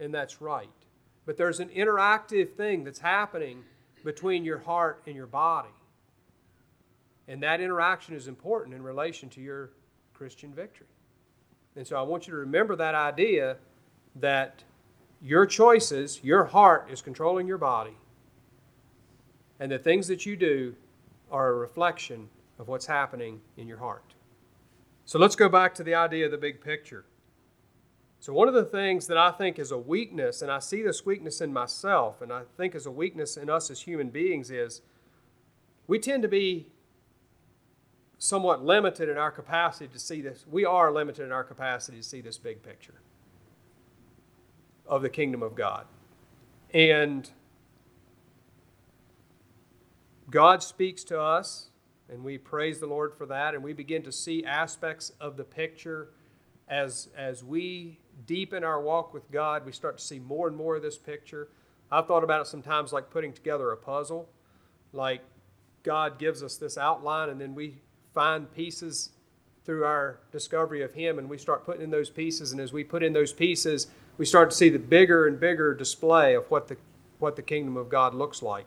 And 0.00 0.14
that's 0.14 0.40
right. 0.40 0.68
But 1.26 1.36
there's 1.36 1.60
an 1.60 1.68
interactive 1.68 2.54
thing 2.54 2.84
that's 2.84 2.98
happening 2.98 3.64
between 4.02 4.44
your 4.44 4.58
heart 4.58 5.02
and 5.06 5.14
your 5.14 5.26
body. 5.26 5.68
And 7.28 7.42
that 7.42 7.60
interaction 7.60 8.14
is 8.14 8.28
important 8.28 8.74
in 8.74 8.82
relation 8.82 9.28
to 9.30 9.40
your 9.40 9.70
Christian 10.14 10.54
victory. 10.54 10.86
And 11.76 11.86
so 11.86 11.96
I 11.96 12.02
want 12.02 12.26
you 12.26 12.32
to 12.32 12.38
remember 12.38 12.74
that 12.76 12.94
idea 12.94 13.58
that 14.16 14.64
your 15.20 15.46
choices, 15.46 16.20
your 16.22 16.44
heart 16.44 16.88
is 16.90 17.02
controlling 17.02 17.46
your 17.46 17.58
body. 17.58 17.96
And 19.60 19.70
the 19.70 19.78
things 19.78 20.08
that 20.08 20.26
you 20.26 20.36
do 20.36 20.74
are 21.30 21.48
a 21.48 21.54
reflection 21.54 22.28
of 22.58 22.68
what's 22.68 22.86
happening 22.86 23.40
in 23.56 23.68
your 23.68 23.78
heart. 23.78 24.14
So 25.04 25.18
let's 25.18 25.36
go 25.36 25.48
back 25.48 25.74
to 25.76 25.84
the 25.84 25.94
idea 25.94 26.24
of 26.24 26.30
the 26.30 26.38
big 26.38 26.60
picture. 26.60 27.04
So, 28.18 28.32
one 28.32 28.48
of 28.48 28.54
the 28.54 28.64
things 28.64 29.06
that 29.08 29.18
I 29.18 29.30
think 29.30 29.58
is 29.58 29.70
a 29.70 29.78
weakness, 29.78 30.42
and 30.42 30.50
I 30.50 30.58
see 30.58 30.82
this 30.82 31.04
weakness 31.04 31.40
in 31.40 31.52
myself, 31.52 32.22
and 32.22 32.32
I 32.32 32.42
think 32.56 32.74
is 32.74 32.86
a 32.86 32.90
weakness 32.90 33.36
in 33.36 33.50
us 33.50 33.70
as 33.70 33.82
human 33.82 34.08
beings, 34.08 34.50
is 34.50 34.80
we 35.86 35.98
tend 35.98 36.22
to 36.22 36.28
be 36.28 36.66
somewhat 38.18 38.64
limited 38.64 39.08
in 39.08 39.18
our 39.18 39.30
capacity 39.30 39.88
to 39.88 39.98
see 39.98 40.20
this. 40.20 40.44
We 40.50 40.64
are 40.64 40.92
limited 40.92 41.24
in 41.24 41.32
our 41.32 41.44
capacity 41.44 41.98
to 41.98 42.02
see 42.02 42.20
this 42.20 42.38
big 42.38 42.62
picture 42.62 43.00
of 44.86 45.02
the 45.02 45.10
kingdom 45.10 45.42
of 45.42 45.54
God. 45.54 45.86
And 46.72 47.28
God 50.30 50.62
speaks 50.62 51.04
to 51.04 51.20
us, 51.20 51.68
and 52.08 52.24
we 52.24 52.38
praise 52.38 52.80
the 52.80 52.86
Lord 52.86 53.14
for 53.14 53.26
that, 53.26 53.54
and 53.54 53.62
we 53.62 53.72
begin 53.72 54.02
to 54.02 54.12
see 54.12 54.44
aspects 54.44 55.12
of 55.20 55.36
the 55.36 55.44
picture 55.44 56.10
as, 56.68 57.08
as 57.16 57.44
we 57.44 58.00
deepen 58.26 58.64
our 58.64 58.80
walk 58.80 59.14
with 59.14 59.30
God, 59.30 59.64
we 59.64 59.72
start 59.72 59.98
to 59.98 60.04
see 60.04 60.18
more 60.18 60.48
and 60.48 60.56
more 60.56 60.76
of 60.76 60.82
this 60.82 60.98
picture. 60.98 61.48
I've 61.90 62.06
thought 62.06 62.24
about 62.24 62.40
it 62.40 62.46
sometimes 62.48 62.92
like 62.92 63.10
putting 63.10 63.32
together 63.32 63.70
a 63.70 63.76
puzzle. 63.76 64.28
Like 64.92 65.20
God 65.82 66.18
gives 66.18 66.42
us 66.42 66.56
this 66.56 66.76
outline, 66.76 67.28
and 67.28 67.40
then 67.40 67.54
we 67.54 67.82
find 68.16 68.50
pieces 68.54 69.10
through 69.66 69.84
our 69.84 70.20
discovery 70.32 70.82
of 70.82 70.94
Him, 70.94 71.18
and 71.18 71.28
we 71.28 71.36
start 71.36 71.66
putting 71.66 71.82
in 71.82 71.90
those 71.90 72.08
pieces. 72.08 72.50
And 72.50 72.60
as 72.60 72.72
we 72.72 72.82
put 72.82 73.02
in 73.02 73.12
those 73.12 73.30
pieces, 73.30 73.88
we 74.16 74.24
start 74.24 74.50
to 74.50 74.56
see 74.56 74.70
the 74.70 74.78
bigger 74.78 75.26
and 75.26 75.38
bigger 75.38 75.74
display 75.74 76.34
of 76.34 76.50
what 76.50 76.68
the, 76.68 76.78
what 77.18 77.36
the 77.36 77.42
kingdom 77.42 77.76
of 77.76 77.90
God 77.90 78.14
looks 78.14 78.40
like. 78.40 78.64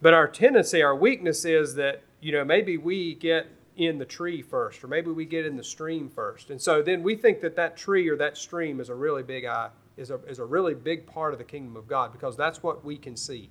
But 0.00 0.14
our 0.14 0.26
tendency, 0.26 0.80
our 0.80 0.96
weakness 0.96 1.44
is 1.44 1.74
that, 1.74 2.02
you 2.22 2.32
know, 2.32 2.46
maybe 2.46 2.78
we 2.78 3.14
get 3.14 3.48
in 3.76 3.98
the 3.98 4.06
tree 4.06 4.40
first, 4.40 4.82
or 4.82 4.88
maybe 4.88 5.10
we 5.10 5.26
get 5.26 5.44
in 5.44 5.56
the 5.56 5.64
stream 5.64 6.08
first. 6.08 6.48
And 6.48 6.60
so 6.60 6.80
then 6.80 7.02
we 7.02 7.14
think 7.14 7.42
that 7.42 7.56
that 7.56 7.76
tree 7.76 8.08
or 8.08 8.16
that 8.16 8.38
stream 8.38 8.80
is 8.80 8.88
a 8.88 8.94
really 8.94 9.22
big 9.22 9.44
eye, 9.44 9.68
is 9.98 10.10
a, 10.10 10.16
is 10.26 10.38
a 10.38 10.44
really 10.46 10.72
big 10.72 11.06
part 11.06 11.34
of 11.34 11.38
the 11.38 11.44
kingdom 11.44 11.76
of 11.76 11.86
God 11.86 12.10
because 12.10 12.38
that's 12.38 12.62
what 12.62 12.82
we 12.86 12.96
can 12.96 13.16
see. 13.16 13.50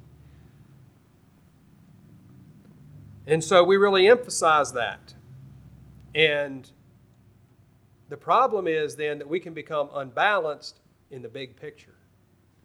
And 3.27 3.43
so 3.43 3.63
we 3.63 3.77
really 3.77 4.07
emphasize 4.07 4.73
that. 4.73 5.13
And 6.15 6.69
the 8.09 8.17
problem 8.17 8.67
is 8.67 8.95
then 8.95 9.19
that 9.19 9.29
we 9.29 9.39
can 9.39 9.53
become 9.53 9.89
unbalanced 9.93 10.79
in 11.11 11.21
the 11.21 11.29
big 11.29 11.55
picture 11.55 11.95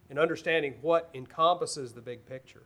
and 0.09 0.19
understanding 0.19 0.75
what 0.81 1.11
encompasses 1.15 1.93
the 1.93 2.01
big 2.01 2.27
picture. 2.27 2.63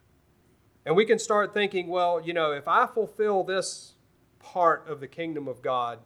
And 0.87 0.96
we 0.96 1.05
can 1.05 1.18
start 1.18 1.53
thinking, 1.53 1.88
well, 1.88 2.20
you 2.20 2.33
know, 2.33 2.53
if 2.53 2.68
I 2.68 2.87
fulfill 2.87 3.42
this 3.44 3.94
part 4.38 4.88
of 4.88 5.01
the 5.01 5.09
kingdom 5.09 5.48
of 5.48 5.61
God, 5.61 5.98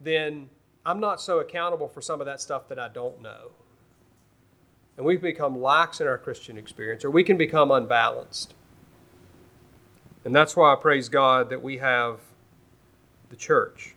then 0.00 0.50
I'm 0.84 1.00
not 1.00 1.20
so 1.20 1.38
accountable 1.38 1.88
for 1.88 2.00
some 2.00 2.20
of 2.20 2.26
that 2.26 2.40
stuff 2.40 2.68
that 2.68 2.78
I 2.78 2.88
don't 2.88 3.22
know. 3.22 3.52
And 4.96 5.06
we 5.06 5.16
become 5.16 5.60
lax 5.60 6.00
in 6.00 6.06
our 6.06 6.18
Christian 6.18 6.58
experience, 6.58 7.04
or 7.04 7.10
we 7.10 7.24
can 7.24 7.36
become 7.36 7.70
unbalanced. 7.70 8.54
And 10.24 10.34
that's 10.34 10.54
why 10.54 10.72
I 10.72 10.76
praise 10.76 11.08
God 11.08 11.48
that 11.50 11.62
we 11.62 11.78
have 11.78 12.20
the 13.30 13.36
church. 13.36 13.94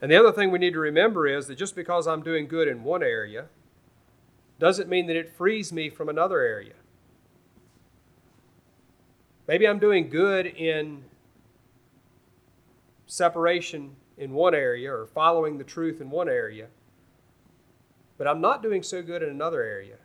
And 0.00 0.10
the 0.10 0.16
other 0.16 0.32
thing 0.32 0.50
we 0.50 0.58
need 0.58 0.72
to 0.72 0.78
remember 0.78 1.26
is 1.26 1.46
that 1.48 1.56
just 1.56 1.76
because 1.76 2.06
I'm 2.06 2.22
doing 2.22 2.46
good 2.46 2.68
in 2.68 2.82
one 2.82 3.02
area 3.02 3.46
doesn't 4.58 4.88
mean 4.88 5.06
that 5.08 5.16
it 5.16 5.34
frees 5.36 5.72
me 5.72 5.90
from 5.90 6.08
another 6.08 6.40
area. 6.40 6.74
Maybe 9.46 9.66
I'm 9.66 9.78
doing 9.78 10.08
good 10.08 10.46
in 10.46 11.04
separation 13.06 13.96
in 14.16 14.32
one 14.32 14.54
area 14.54 14.92
or 14.92 15.06
following 15.06 15.58
the 15.58 15.64
truth 15.64 16.00
in 16.00 16.08
one 16.08 16.28
area, 16.28 16.68
but 18.16 18.26
I'm 18.26 18.40
not 18.40 18.62
doing 18.62 18.82
so 18.82 19.02
good 19.02 19.22
in 19.22 19.28
another 19.28 19.62
area. 19.62 19.96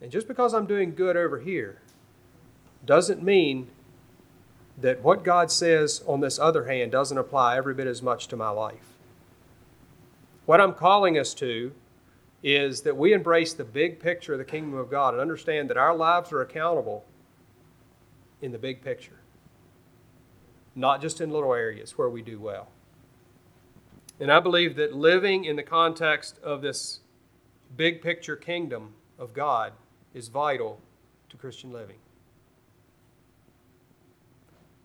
And 0.00 0.10
just 0.10 0.26
because 0.26 0.52
I'm 0.52 0.66
doing 0.66 0.94
good 0.94 1.16
over 1.16 1.38
here 1.38 1.80
doesn't 2.84 3.22
mean 3.22 3.68
that 4.78 5.02
what 5.02 5.22
God 5.24 5.50
says 5.50 6.02
on 6.06 6.20
this 6.20 6.38
other 6.38 6.64
hand 6.64 6.92
doesn't 6.92 7.18
apply 7.18 7.56
every 7.56 7.74
bit 7.74 7.86
as 7.86 8.02
much 8.02 8.28
to 8.28 8.36
my 8.36 8.50
life. 8.50 8.94
What 10.46 10.60
I'm 10.60 10.72
calling 10.72 11.18
us 11.18 11.34
to 11.34 11.72
is 12.42 12.80
that 12.82 12.96
we 12.96 13.12
embrace 13.12 13.52
the 13.52 13.64
big 13.64 14.00
picture 14.00 14.32
of 14.32 14.38
the 14.38 14.44
kingdom 14.44 14.74
of 14.74 14.90
God 14.90 15.12
and 15.12 15.20
understand 15.20 15.68
that 15.68 15.76
our 15.76 15.94
lives 15.94 16.32
are 16.32 16.40
accountable 16.40 17.04
in 18.40 18.52
the 18.52 18.58
big 18.58 18.82
picture 18.82 19.20
not 20.74 21.00
just 21.00 21.20
in 21.20 21.30
little 21.30 21.54
areas 21.54 21.98
where 21.98 22.08
we 22.08 22.22
do 22.22 22.38
well. 22.38 22.68
And 24.18 24.30
I 24.30 24.40
believe 24.40 24.76
that 24.76 24.94
living 24.94 25.44
in 25.44 25.56
the 25.56 25.62
context 25.62 26.38
of 26.42 26.62
this 26.62 27.00
big 27.76 28.02
picture 28.02 28.36
kingdom 28.36 28.94
of 29.18 29.32
God 29.32 29.72
is 30.14 30.28
vital 30.28 30.80
to 31.30 31.36
Christian 31.36 31.72
living. 31.72 31.96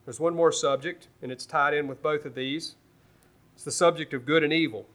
There's 0.05 0.19
one 0.19 0.35
more 0.35 0.51
subject, 0.51 1.07
and 1.21 1.31
it's 1.31 1.45
tied 1.45 1.73
in 1.73 1.87
with 1.87 2.01
both 2.01 2.25
of 2.25 2.35
these. 2.35 2.75
It's 3.55 3.63
the 3.63 3.71
subject 3.71 4.13
of 4.13 4.25
good 4.25 4.43
and 4.43 4.53
evil. 4.53 4.85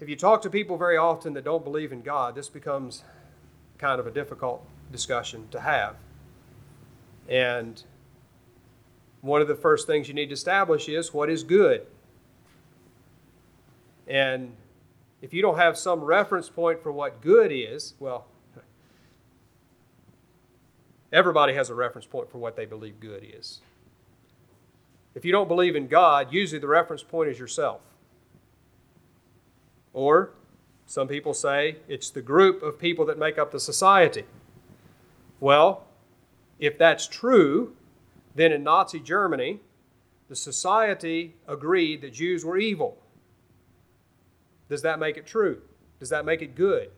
If 0.00 0.08
you 0.08 0.16
talk 0.16 0.42
to 0.42 0.50
people 0.50 0.76
very 0.76 0.96
often 0.96 1.32
that 1.34 1.44
don't 1.44 1.64
believe 1.64 1.92
in 1.92 2.02
God, 2.02 2.34
this 2.34 2.48
becomes 2.48 3.04
kind 3.78 4.00
of 4.00 4.06
a 4.06 4.10
difficult 4.10 4.66
discussion 4.90 5.48
to 5.52 5.60
have. 5.60 5.96
And 7.28 7.82
one 9.20 9.40
of 9.40 9.48
the 9.48 9.54
first 9.54 9.86
things 9.86 10.08
you 10.08 10.14
need 10.14 10.26
to 10.26 10.34
establish 10.34 10.88
is 10.88 11.14
what 11.14 11.30
is 11.30 11.44
good. 11.44 11.86
And 14.06 14.52
if 15.22 15.32
you 15.32 15.42
don't 15.42 15.56
have 15.56 15.78
some 15.78 16.00
reference 16.00 16.48
point 16.48 16.82
for 16.82 16.92
what 16.92 17.20
good 17.20 17.50
is, 17.52 17.94
well, 17.98 18.26
everybody 21.16 21.54
has 21.54 21.70
a 21.70 21.74
reference 21.74 22.06
point 22.06 22.30
for 22.30 22.36
what 22.36 22.56
they 22.56 22.66
believe 22.66 23.00
good 23.00 23.26
is. 23.26 23.60
If 25.14 25.24
you 25.24 25.32
don't 25.32 25.48
believe 25.48 25.74
in 25.74 25.86
God, 25.86 26.30
usually 26.30 26.58
the 26.60 26.68
reference 26.68 27.02
point 27.02 27.30
is 27.30 27.38
yourself. 27.38 27.80
Or 29.94 30.32
some 30.84 31.08
people 31.08 31.32
say 31.32 31.76
it's 31.88 32.10
the 32.10 32.20
group 32.20 32.62
of 32.62 32.78
people 32.78 33.06
that 33.06 33.18
make 33.18 33.38
up 33.38 33.50
the 33.50 33.58
society. 33.58 34.24
Well, 35.40 35.86
if 36.58 36.76
that's 36.76 37.08
true, 37.08 37.74
then 38.34 38.52
in 38.52 38.62
Nazi 38.62 39.00
Germany, 39.00 39.60
the 40.28 40.36
society 40.36 41.34
agreed 41.48 42.02
that 42.02 42.12
Jews 42.12 42.44
were 42.44 42.58
evil. 42.58 42.98
Does 44.68 44.82
that 44.82 44.98
make 44.98 45.16
it 45.16 45.26
true? 45.26 45.62
Does 45.98 46.10
that 46.10 46.26
make 46.26 46.42
it 46.42 46.54
good? 46.54 46.90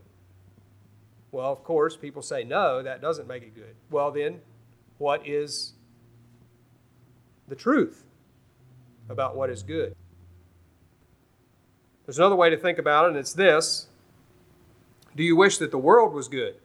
Well, 1.31 1.53
of 1.53 1.63
course, 1.63 1.97
people 1.97 2.23
say, 2.23 2.45
no, 2.45 2.83
that 2.83 3.03
doesn't 3.03 3.29
make 3.29 3.43
it 3.43 3.55
good. 3.55 3.75
Well, 3.91 4.11
then, 4.11 4.41
what 4.97 5.27
is 5.27 5.75
the 7.47 7.55
truth 7.55 8.05
about 9.09 9.37
what 9.37 9.51
is 9.51 9.63
good? 9.63 9.95
There's 12.07 12.19
another 12.19 12.37
way 12.37 12.49
to 12.49 12.57
think 12.57 12.79
about 12.79 13.05
it, 13.05 13.09
and 13.09 13.17
it's 13.19 13.35
this 13.35 13.89
Do 15.15 15.23
you 15.23 15.37
wish 15.37 15.59
that 15.59 15.71
the 15.71 15.79
world 15.79 16.15
was 16.15 16.29
good? 16.29 16.57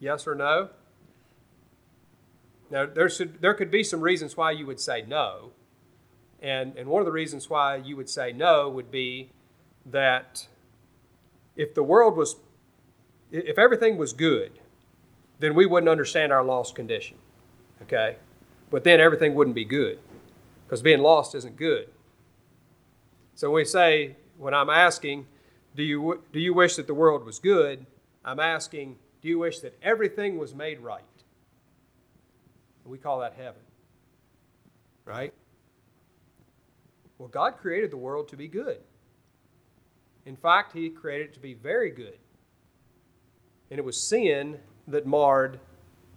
Yes 0.00 0.26
or 0.26 0.34
no? 0.34 0.70
Now, 2.70 2.86
there, 2.86 3.08
should, 3.08 3.40
there 3.40 3.54
could 3.54 3.70
be 3.70 3.84
some 3.84 4.00
reasons 4.00 4.36
why 4.36 4.50
you 4.50 4.66
would 4.66 4.80
say 4.80 5.02
no. 5.06 5.52
And, 6.42 6.76
and 6.76 6.88
one 6.88 7.00
of 7.00 7.06
the 7.06 7.12
reasons 7.12 7.48
why 7.48 7.76
you 7.76 7.96
would 7.96 8.08
say 8.08 8.32
no 8.32 8.68
would 8.68 8.90
be 8.90 9.30
that 9.86 10.48
if 11.56 11.74
the 11.74 11.82
world 11.82 12.16
was, 12.16 12.36
if 13.34 13.58
everything 13.58 13.96
was 13.96 14.12
good, 14.12 14.52
then 15.40 15.54
we 15.54 15.66
wouldn't 15.66 15.88
understand 15.88 16.32
our 16.32 16.44
lost 16.44 16.74
condition. 16.74 17.16
Okay? 17.82 18.16
But 18.70 18.84
then 18.84 19.00
everything 19.00 19.34
wouldn't 19.34 19.56
be 19.56 19.64
good 19.64 19.98
because 20.64 20.82
being 20.82 21.00
lost 21.00 21.34
isn't 21.34 21.56
good. 21.56 21.88
So 23.34 23.50
when 23.50 23.56
we 23.56 23.64
say, 23.64 24.16
when 24.38 24.54
I'm 24.54 24.70
asking, 24.70 25.26
do 25.74 25.82
you, 25.82 26.22
do 26.32 26.38
you 26.38 26.54
wish 26.54 26.76
that 26.76 26.86
the 26.86 26.94
world 26.94 27.24
was 27.24 27.40
good? 27.40 27.84
I'm 28.24 28.38
asking, 28.38 28.96
do 29.20 29.28
you 29.28 29.40
wish 29.40 29.58
that 29.60 29.76
everything 29.82 30.38
was 30.38 30.54
made 30.54 30.78
right? 30.78 31.02
We 32.84 32.98
call 32.98 33.20
that 33.20 33.34
heaven. 33.36 33.62
Right? 35.04 35.34
Well, 37.18 37.28
God 37.28 37.56
created 37.56 37.90
the 37.90 37.96
world 37.96 38.28
to 38.28 38.36
be 38.36 38.46
good. 38.46 38.78
In 40.24 40.36
fact, 40.36 40.72
He 40.72 40.88
created 40.88 41.30
it 41.30 41.34
to 41.34 41.40
be 41.40 41.54
very 41.54 41.90
good. 41.90 42.18
And 43.74 43.80
it 43.80 43.84
was 43.84 44.00
sin 44.00 44.58
that 44.86 45.04
marred 45.04 45.58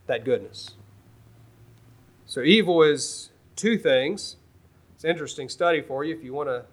that 0.06 0.24
goodness. 0.24 0.76
So, 2.28 2.41
evil 2.41 2.84
is 2.84 3.32
two 3.56 3.80
things. 3.80 4.36
It's 4.93 5.04
an 5.04 5.10
interesting 5.10 5.50
study 5.50 5.82
for 5.82 6.04
you. 6.04 6.15
If 6.15 6.24
you 6.24 6.34
want 6.34 6.50
to 6.50 6.65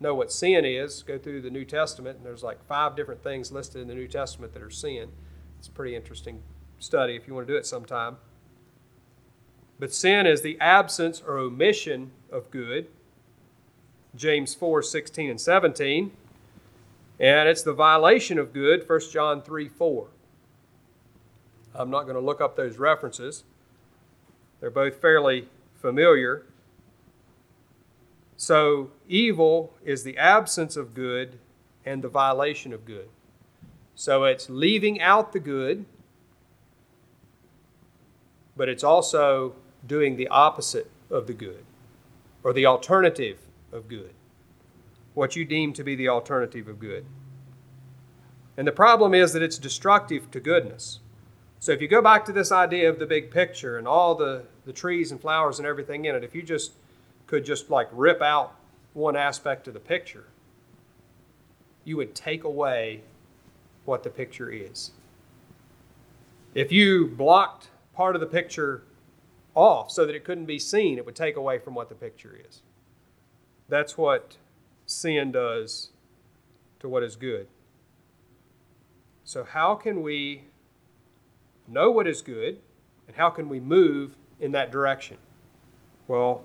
know 0.00 0.14
what 0.14 0.30
sin 0.30 0.66
is, 0.66 1.02
go 1.02 1.16
through 1.16 1.40
the 1.40 1.48
New 1.48 1.64
Testament, 1.64 2.18
and 2.18 2.26
there's 2.26 2.42
like 2.42 2.62
five 2.66 2.94
different 2.94 3.22
things 3.22 3.52
listed 3.52 3.80
in 3.80 3.88
the 3.88 3.94
New 3.94 4.06
Testament 4.06 4.52
that 4.52 4.62
are 4.62 4.68
sin. 4.68 5.08
It's 5.58 5.68
a 5.68 5.70
pretty 5.70 5.96
interesting 5.96 6.42
study 6.78 7.16
if 7.16 7.26
you 7.26 7.32
want 7.34 7.46
to 7.46 7.52
do 7.54 7.56
it 7.56 7.64
sometime. 7.64 8.18
But 9.78 9.94
sin 9.94 10.26
is 10.26 10.42
the 10.42 10.60
absence 10.60 11.22
or 11.26 11.38
omission 11.38 12.10
of 12.30 12.50
good. 12.50 12.88
James 14.14 14.54
4 14.54 14.82
16 14.82 15.30
and 15.30 15.40
17. 15.40 16.12
And 17.22 17.48
it's 17.48 17.62
the 17.62 17.72
violation 17.72 18.36
of 18.36 18.52
good, 18.52 18.86
1 18.88 19.00
John 19.12 19.42
3 19.42 19.68
4. 19.68 20.08
I'm 21.72 21.88
not 21.88 22.02
going 22.02 22.16
to 22.16 22.20
look 22.20 22.40
up 22.40 22.56
those 22.56 22.76
references, 22.76 23.44
they're 24.60 24.70
both 24.70 25.00
fairly 25.00 25.48
familiar. 25.80 26.44
So, 28.36 28.90
evil 29.08 29.72
is 29.84 30.02
the 30.02 30.18
absence 30.18 30.76
of 30.76 30.94
good 30.94 31.38
and 31.86 32.02
the 32.02 32.08
violation 32.08 32.72
of 32.72 32.84
good. 32.84 33.08
So, 33.94 34.24
it's 34.24 34.50
leaving 34.50 35.00
out 35.00 35.32
the 35.32 35.38
good, 35.38 35.84
but 38.56 38.68
it's 38.68 38.82
also 38.82 39.54
doing 39.86 40.16
the 40.16 40.26
opposite 40.26 40.90
of 41.08 41.28
the 41.28 41.34
good 41.34 41.64
or 42.42 42.52
the 42.52 42.66
alternative 42.66 43.38
of 43.70 43.86
good 43.86 44.12
what 45.14 45.36
you 45.36 45.44
deem 45.44 45.72
to 45.74 45.84
be 45.84 45.94
the 45.94 46.08
alternative 46.08 46.68
of 46.68 46.78
good. 46.78 47.04
And 48.56 48.66
the 48.66 48.72
problem 48.72 49.14
is 49.14 49.32
that 49.32 49.42
it's 49.42 49.58
destructive 49.58 50.30
to 50.30 50.40
goodness. 50.40 51.00
So 51.58 51.72
if 51.72 51.80
you 51.80 51.88
go 51.88 52.02
back 52.02 52.24
to 52.24 52.32
this 52.32 52.50
idea 52.50 52.90
of 52.90 52.98
the 52.98 53.06
big 53.06 53.30
picture 53.30 53.78
and 53.78 53.86
all 53.86 54.14
the, 54.14 54.44
the 54.64 54.72
trees 54.72 55.12
and 55.12 55.20
flowers 55.20 55.58
and 55.58 55.66
everything 55.66 56.04
in 56.04 56.14
it, 56.14 56.24
if 56.24 56.34
you 56.34 56.42
just 56.42 56.72
could 57.26 57.44
just 57.44 57.70
like 57.70 57.88
rip 57.92 58.20
out 58.20 58.54
one 58.94 59.16
aspect 59.16 59.68
of 59.68 59.74
the 59.74 59.80
picture, 59.80 60.26
you 61.84 61.96
would 61.96 62.14
take 62.14 62.44
away 62.44 63.02
what 63.84 64.02
the 64.02 64.10
picture 64.10 64.50
is. 64.50 64.90
If 66.54 66.70
you 66.70 67.06
blocked 67.06 67.68
part 67.94 68.14
of 68.14 68.20
the 68.20 68.26
picture 68.26 68.82
off 69.54 69.90
so 69.90 70.04
that 70.04 70.14
it 70.14 70.24
couldn't 70.24 70.46
be 70.46 70.58
seen, 70.58 70.98
it 70.98 71.06
would 71.06 71.16
take 71.16 71.36
away 71.36 71.58
from 71.58 71.74
what 71.74 71.88
the 71.88 71.94
picture 71.94 72.38
is. 72.48 72.62
That's 73.68 73.96
what 73.96 74.36
sin 74.92 75.32
does 75.32 75.90
to 76.80 76.88
what 76.88 77.02
is 77.02 77.16
good. 77.16 77.46
So, 79.24 79.44
how 79.44 79.74
can 79.74 80.02
we 80.02 80.44
know 81.66 81.90
what 81.90 82.06
is 82.06 82.22
good 82.22 82.58
and 83.06 83.16
how 83.16 83.30
can 83.30 83.48
we 83.48 83.60
move 83.60 84.16
in 84.40 84.52
that 84.52 84.70
direction? 84.70 85.16
Well, 86.08 86.44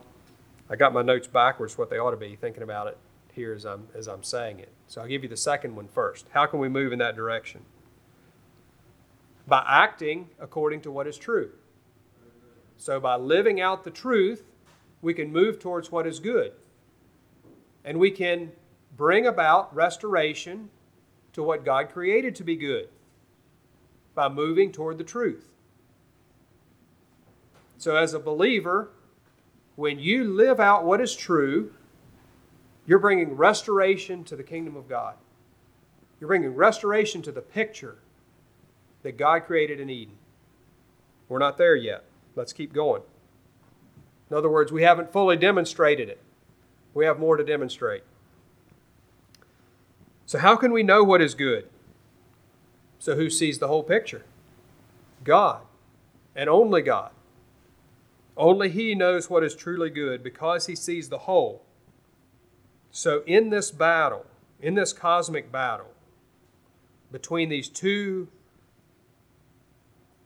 I 0.70 0.76
got 0.76 0.94
my 0.94 1.02
notes 1.02 1.28
backwards, 1.28 1.78
what 1.78 1.90
they 1.90 1.98
ought 1.98 2.12
to 2.12 2.18
be, 2.18 2.36
thinking 2.36 2.64
about 2.64 2.88
it 2.88 2.98
here 3.34 3.54
as 3.54 3.66
I'm, 3.66 3.88
as 3.94 4.08
I'm 4.08 4.24
saying 4.24 4.60
it. 4.60 4.72
So, 4.88 5.02
I'll 5.02 5.08
give 5.08 5.24
you 5.24 5.30
the 5.30 5.38
second 5.38 5.76
one 5.76 5.88
first. 5.88 6.28
How 6.32 6.46
can 6.46 6.60
we 6.60 6.70
move 6.70 6.94
in 6.94 7.00
that 7.00 7.16
direction? 7.16 7.62
By 9.48 9.66
acting 9.68 10.30
according 10.40 10.82
to 10.82 10.92
what 10.92 11.08
is 11.08 11.18
true. 11.18 11.52
So, 12.78 13.00
by 13.00 13.16
living 13.16 13.60
out 13.60 13.84
the 13.84 13.92
truth, 13.92 14.44
we 15.02 15.14
can 15.14 15.32
move 15.32 15.60
towards 15.60 15.92
what 15.92 16.06
is 16.06 16.20
good 16.20 16.54
and 17.88 17.98
we 18.02 18.12
can 18.12 18.52
bring 18.98 19.26
about 19.26 19.74
restoration 19.74 20.70
to 21.32 21.42
what 21.42 21.64
God 21.64 21.90
created 21.90 22.36
to 22.36 22.44
be 22.44 22.58
good 22.58 22.90
by 24.14 24.28
moving 24.28 24.74
toward 24.74 24.98
the 24.98 25.06
truth. 25.06 25.48
So, 27.78 27.96
as 27.96 28.14
a 28.14 28.20
believer, 28.20 28.90
when 29.78 30.00
you 30.00 30.26
live 30.26 30.60
out 30.60 30.84
what 30.84 31.00
is 31.00 31.16
true, 31.16 31.72
you're 32.86 33.00
bringing 33.00 33.38
restoration 33.38 34.26
to 34.26 34.36
the 34.36 34.44
kingdom 34.44 34.76
of 34.76 34.90
God. 34.90 35.16
You're 36.20 36.28
bringing 36.28 36.56
restoration 36.56 37.22
to 37.22 37.32
the 37.32 37.42
picture 37.42 38.00
that 39.04 39.18
God 39.18 39.46
created 39.46 39.80
in 39.80 39.90
Eden. 39.90 40.16
We're 41.30 41.40
not 41.40 41.58
there 41.58 41.76
yet. 41.76 42.04
Let's 42.36 42.52
keep 42.52 42.74
going. 42.74 43.04
In 44.30 44.36
other 44.36 44.50
words, 44.50 44.74
we 44.74 44.84
haven't 44.84 45.14
fully 45.14 45.38
demonstrated 45.38 46.10
it. 46.10 46.22
We 46.94 47.06
have 47.06 47.20
more 47.20 47.38
to 47.38 47.44
demonstrate. 47.44 48.04
So, 50.26 50.40
how 50.40 50.56
can 50.56 50.74
we 50.74 50.84
know 50.84 51.04
what 51.04 51.22
is 51.22 51.36
good? 51.36 51.70
So, 53.00 53.16
who 53.16 53.30
sees 53.30 53.60
the 53.60 53.68
whole 53.68 53.84
picture? 53.84 54.26
God, 55.24 55.62
and 56.36 56.50
only 56.50 56.82
God. 56.82 57.12
Only 58.36 58.70
He 58.70 58.94
knows 58.94 59.30
what 59.30 59.44
is 59.44 59.56
truly 59.56 59.90
good 59.90 60.24
because 60.24 60.66
He 60.66 60.76
sees 60.76 61.10
the 61.10 61.20
whole. 61.20 61.64
So, 62.92 63.24
in 63.26 63.50
this 63.50 63.72
battle, 63.72 64.26
in 64.60 64.76
this 64.76 64.92
cosmic 64.92 65.52
battle 65.52 65.92
between 67.12 67.50
these 67.50 67.70
two 67.70 68.28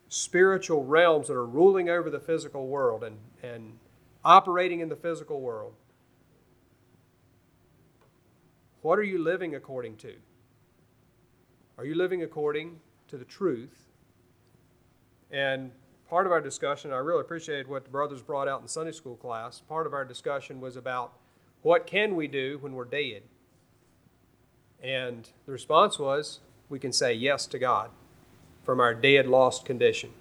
spiritual 0.09 0.83
realms 0.83 1.27
that 1.27 1.33
are 1.33 1.45
ruling 1.45 1.89
over 1.89 2.09
the 2.09 2.19
physical 2.19 2.67
world 2.67 3.03
and, 3.03 3.17
and 3.41 3.77
operating 4.25 4.79
in 4.79 4.89
the 4.89 4.95
physical 4.95 5.39
world, 5.39 5.73
what 8.81 8.97
are 8.97 9.03
you 9.03 9.23
living 9.23 9.55
according 9.55 9.97
to? 9.97 10.13
Are 11.77 11.85
you 11.85 11.95
living 11.95 12.23
according 12.23 12.79
to 13.07 13.17
the 13.17 13.25
truth? 13.25 13.89
And 15.31 15.71
part 16.09 16.25
of 16.25 16.31
our 16.31 16.41
discussion, 16.41 16.91
I 16.91 16.97
really 16.97 17.21
appreciated 17.21 17.67
what 17.67 17.83
the 17.83 17.89
brothers 17.89 18.21
brought 18.21 18.47
out 18.47 18.61
in 18.61 18.67
Sunday 18.67 18.91
school 18.91 19.15
class. 19.15 19.61
Part 19.61 19.87
of 19.87 19.93
our 19.93 20.05
discussion 20.05 20.59
was 20.59 20.75
about 20.75 21.13
what 21.61 21.85
can 21.85 22.15
we 22.15 22.27
do 22.27 22.57
when 22.61 22.73
we're 22.73 22.85
dead? 22.85 23.23
And 24.81 25.29
the 25.45 25.51
response 25.51 25.99
was 25.99 26.39
we 26.69 26.79
can 26.79 26.91
say 26.91 27.13
yes 27.13 27.45
to 27.47 27.59
God 27.59 27.91
from 28.63 28.79
our 28.79 28.93
dead, 28.93 29.27
lost 29.27 29.65
condition. 29.65 30.11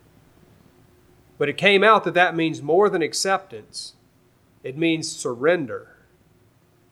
But 1.39 1.49
it 1.49 1.57
came 1.57 1.82
out 1.82 2.05
that 2.05 2.14
that 2.14 2.37
means 2.37 2.61
more 2.61 2.91
than 2.91 3.01
acceptance, 3.01 3.95
it 4.62 4.76
means 4.76 5.11
surrender 5.11 5.97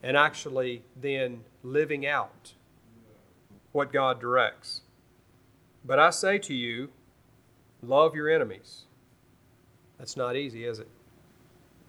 and 0.03 0.16
actually 0.16 0.82
then 1.01 1.40
living 1.62 2.07
out 2.07 2.53
what 3.72 3.92
God 3.92 4.20
directs. 4.20 4.82
But 5.84 5.99
I 5.99 6.11
say 6.11 6.38
to 6.38 6.55
you, 6.55 6.90
love 7.82 8.14
your 8.14 8.28
enemies. 8.28 8.84
That's 9.99 10.16
not 10.16 10.36
easy, 10.36 10.64
is 10.64 10.78
it? 10.78 10.88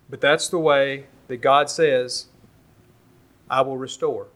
But 0.10 0.22
that's 0.22 0.48
the 0.48 0.60
way 0.60 1.06
that 1.28 1.38
God 1.38 1.70
says, 1.70 2.26
I 3.50 3.62
will 3.62 3.78
restore. 3.78 4.28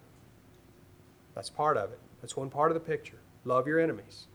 That's 1.34 1.50
part 1.50 1.78
of 1.78 1.92
it. 1.92 2.00
That's 2.22 2.38
one 2.38 2.50
part 2.50 2.72
of 2.72 2.76
the 2.76 2.80
picture. 2.80 3.18
Love 3.44 3.68
your 3.68 3.80
enemies. 3.80 4.28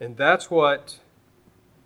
And 0.00 0.16
that's 0.16 0.50
what 0.50 0.98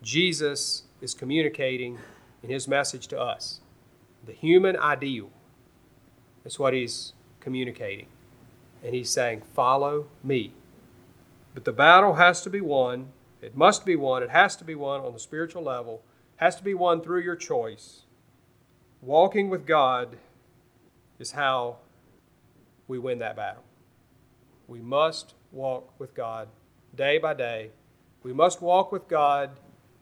Jesus 0.03 0.85
is 1.01 1.15
communicating 1.15 1.99
in 2.43 2.51
his 2.51 2.67
message 2.67 3.07
to 3.09 3.21
us 3.21 3.61
the 4.27 4.33
human 4.33 4.77
ideal. 4.77 5.31
That's 6.43 6.59
what 6.59 6.75
he's 6.75 7.13
communicating. 7.41 8.07
and 8.83 8.95
he's 8.95 9.11
saying, 9.11 9.43
Follow 9.55 10.07
me. 10.23 10.53
But 11.55 11.65
the 11.65 11.73
battle 11.73 12.15
has 12.15 12.43
to 12.43 12.51
be 12.51 12.61
won. 12.61 13.09
It 13.41 13.57
must 13.57 13.85
be 13.87 13.97
won. 13.97 14.23
It 14.23 14.31
has 14.31 14.57
to 14.57 14.65
be 14.65 14.75
won 14.75 15.01
on 15.01 15.13
the 15.13 15.19
spiritual 15.19 15.63
level. 15.63 16.03
It 16.39 16.45
has 16.45 16.57
to 16.57 16.65
be 16.65 16.75
won 16.75 17.01
through 17.01 17.21
your 17.21 17.37
choice. 17.37 18.03
Walking 19.01 19.51
with 19.51 19.67
God 19.67 20.17
is 21.19 21.33
how 21.33 21.77
we 22.89 22.99
win 22.99 23.19
that 23.21 23.37
battle. 23.37 23.63
We 24.67 24.81
must 24.81 25.35
walk 25.53 25.93
with 25.99 26.15
God 26.15 26.49
day 26.95 27.19
by 27.19 27.35
day. 27.35 27.71
We 28.23 28.33
must 28.33 28.63
walk 28.63 28.91
with 28.91 29.09
God 29.09 29.51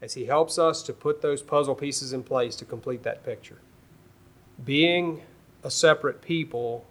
as 0.00 0.14
He 0.14 0.26
helps 0.26 0.58
us 0.58 0.82
to 0.84 0.92
put 0.92 1.20
those 1.20 1.42
puzzle 1.42 1.74
pieces 1.74 2.12
in 2.12 2.22
place 2.22 2.56
to 2.56 2.64
complete 2.64 3.02
that 3.02 3.24
picture. 3.24 3.58
Being 4.64 5.22
a 5.64 5.70
separate 5.70 6.22
people 6.22 6.84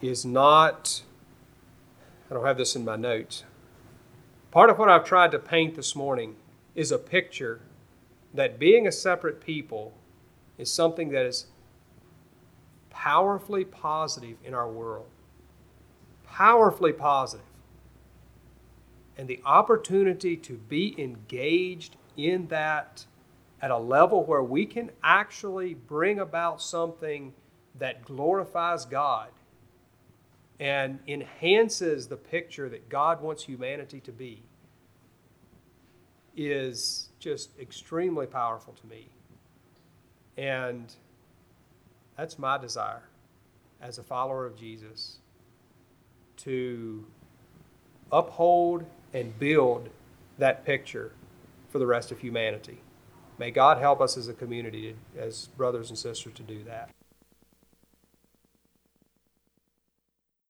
is 0.00 0.24
not, 0.24 1.02
I 2.30 2.34
don't 2.34 2.44
have 2.44 2.58
this 2.58 2.76
in 2.76 2.84
my 2.84 2.96
notes. 2.96 3.44
Part 4.50 4.70
of 4.70 4.78
what 4.78 4.88
I've 4.88 5.04
tried 5.04 5.32
to 5.32 5.38
paint 5.38 5.74
this 5.74 5.96
morning 5.96 6.36
is 6.74 6.92
a 6.92 6.98
picture 6.98 7.60
that 8.32 8.58
being 8.58 8.86
a 8.86 8.92
separate 8.92 9.40
people 9.40 9.94
is 10.58 10.70
something 10.70 11.10
that 11.10 11.24
is 11.24 11.46
powerfully 12.90 13.64
positive 13.64 14.36
in 14.44 14.54
our 14.54 14.70
world. 14.70 15.06
Powerfully 16.24 16.92
positive. 16.92 17.46
And 19.16 19.28
the 19.28 19.40
opportunity 19.44 20.36
to 20.36 20.54
be 20.54 20.94
engaged 21.00 21.96
in 22.16 22.48
that 22.48 23.06
at 23.64 23.70
a 23.70 23.78
level 23.78 24.22
where 24.24 24.42
we 24.42 24.66
can 24.66 24.90
actually 25.02 25.72
bring 25.72 26.18
about 26.20 26.60
something 26.60 27.32
that 27.78 28.04
glorifies 28.04 28.84
God 28.84 29.30
and 30.60 30.98
enhances 31.08 32.06
the 32.06 32.16
picture 32.18 32.68
that 32.68 32.90
God 32.90 33.22
wants 33.22 33.42
humanity 33.42 34.00
to 34.00 34.12
be 34.12 34.42
is 36.36 37.08
just 37.18 37.58
extremely 37.58 38.26
powerful 38.26 38.74
to 38.74 38.86
me. 38.86 39.08
And 40.36 40.92
that's 42.18 42.38
my 42.38 42.58
desire 42.58 43.04
as 43.80 43.96
a 43.96 44.02
follower 44.02 44.44
of 44.44 44.58
Jesus 44.58 45.20
to 46.36 47.06
uphold 48.12 48.84
and 49.14 49.38
build 49.38 49.88
that 50.36 50.66
picture 50.66 51.12
for 51.70 51.78
the 51.78 51.86
rest 51.86 52.12
of 52.12 52.18
humanity. 52.18 52.83
May 53.38 53.50
God 53.50 53.78
help 53.78 54.00
us 54.00 54.16
as 54.16 54.28
a 54.28 54.34
community, 54.34 54.96
as 55.18 55.48
brothers 55.56 55.90
and 55.90 55.98
sisters, 55.98 56.32
to 56.34 56.42
do 56.42 56.62
that. 56.64 56.90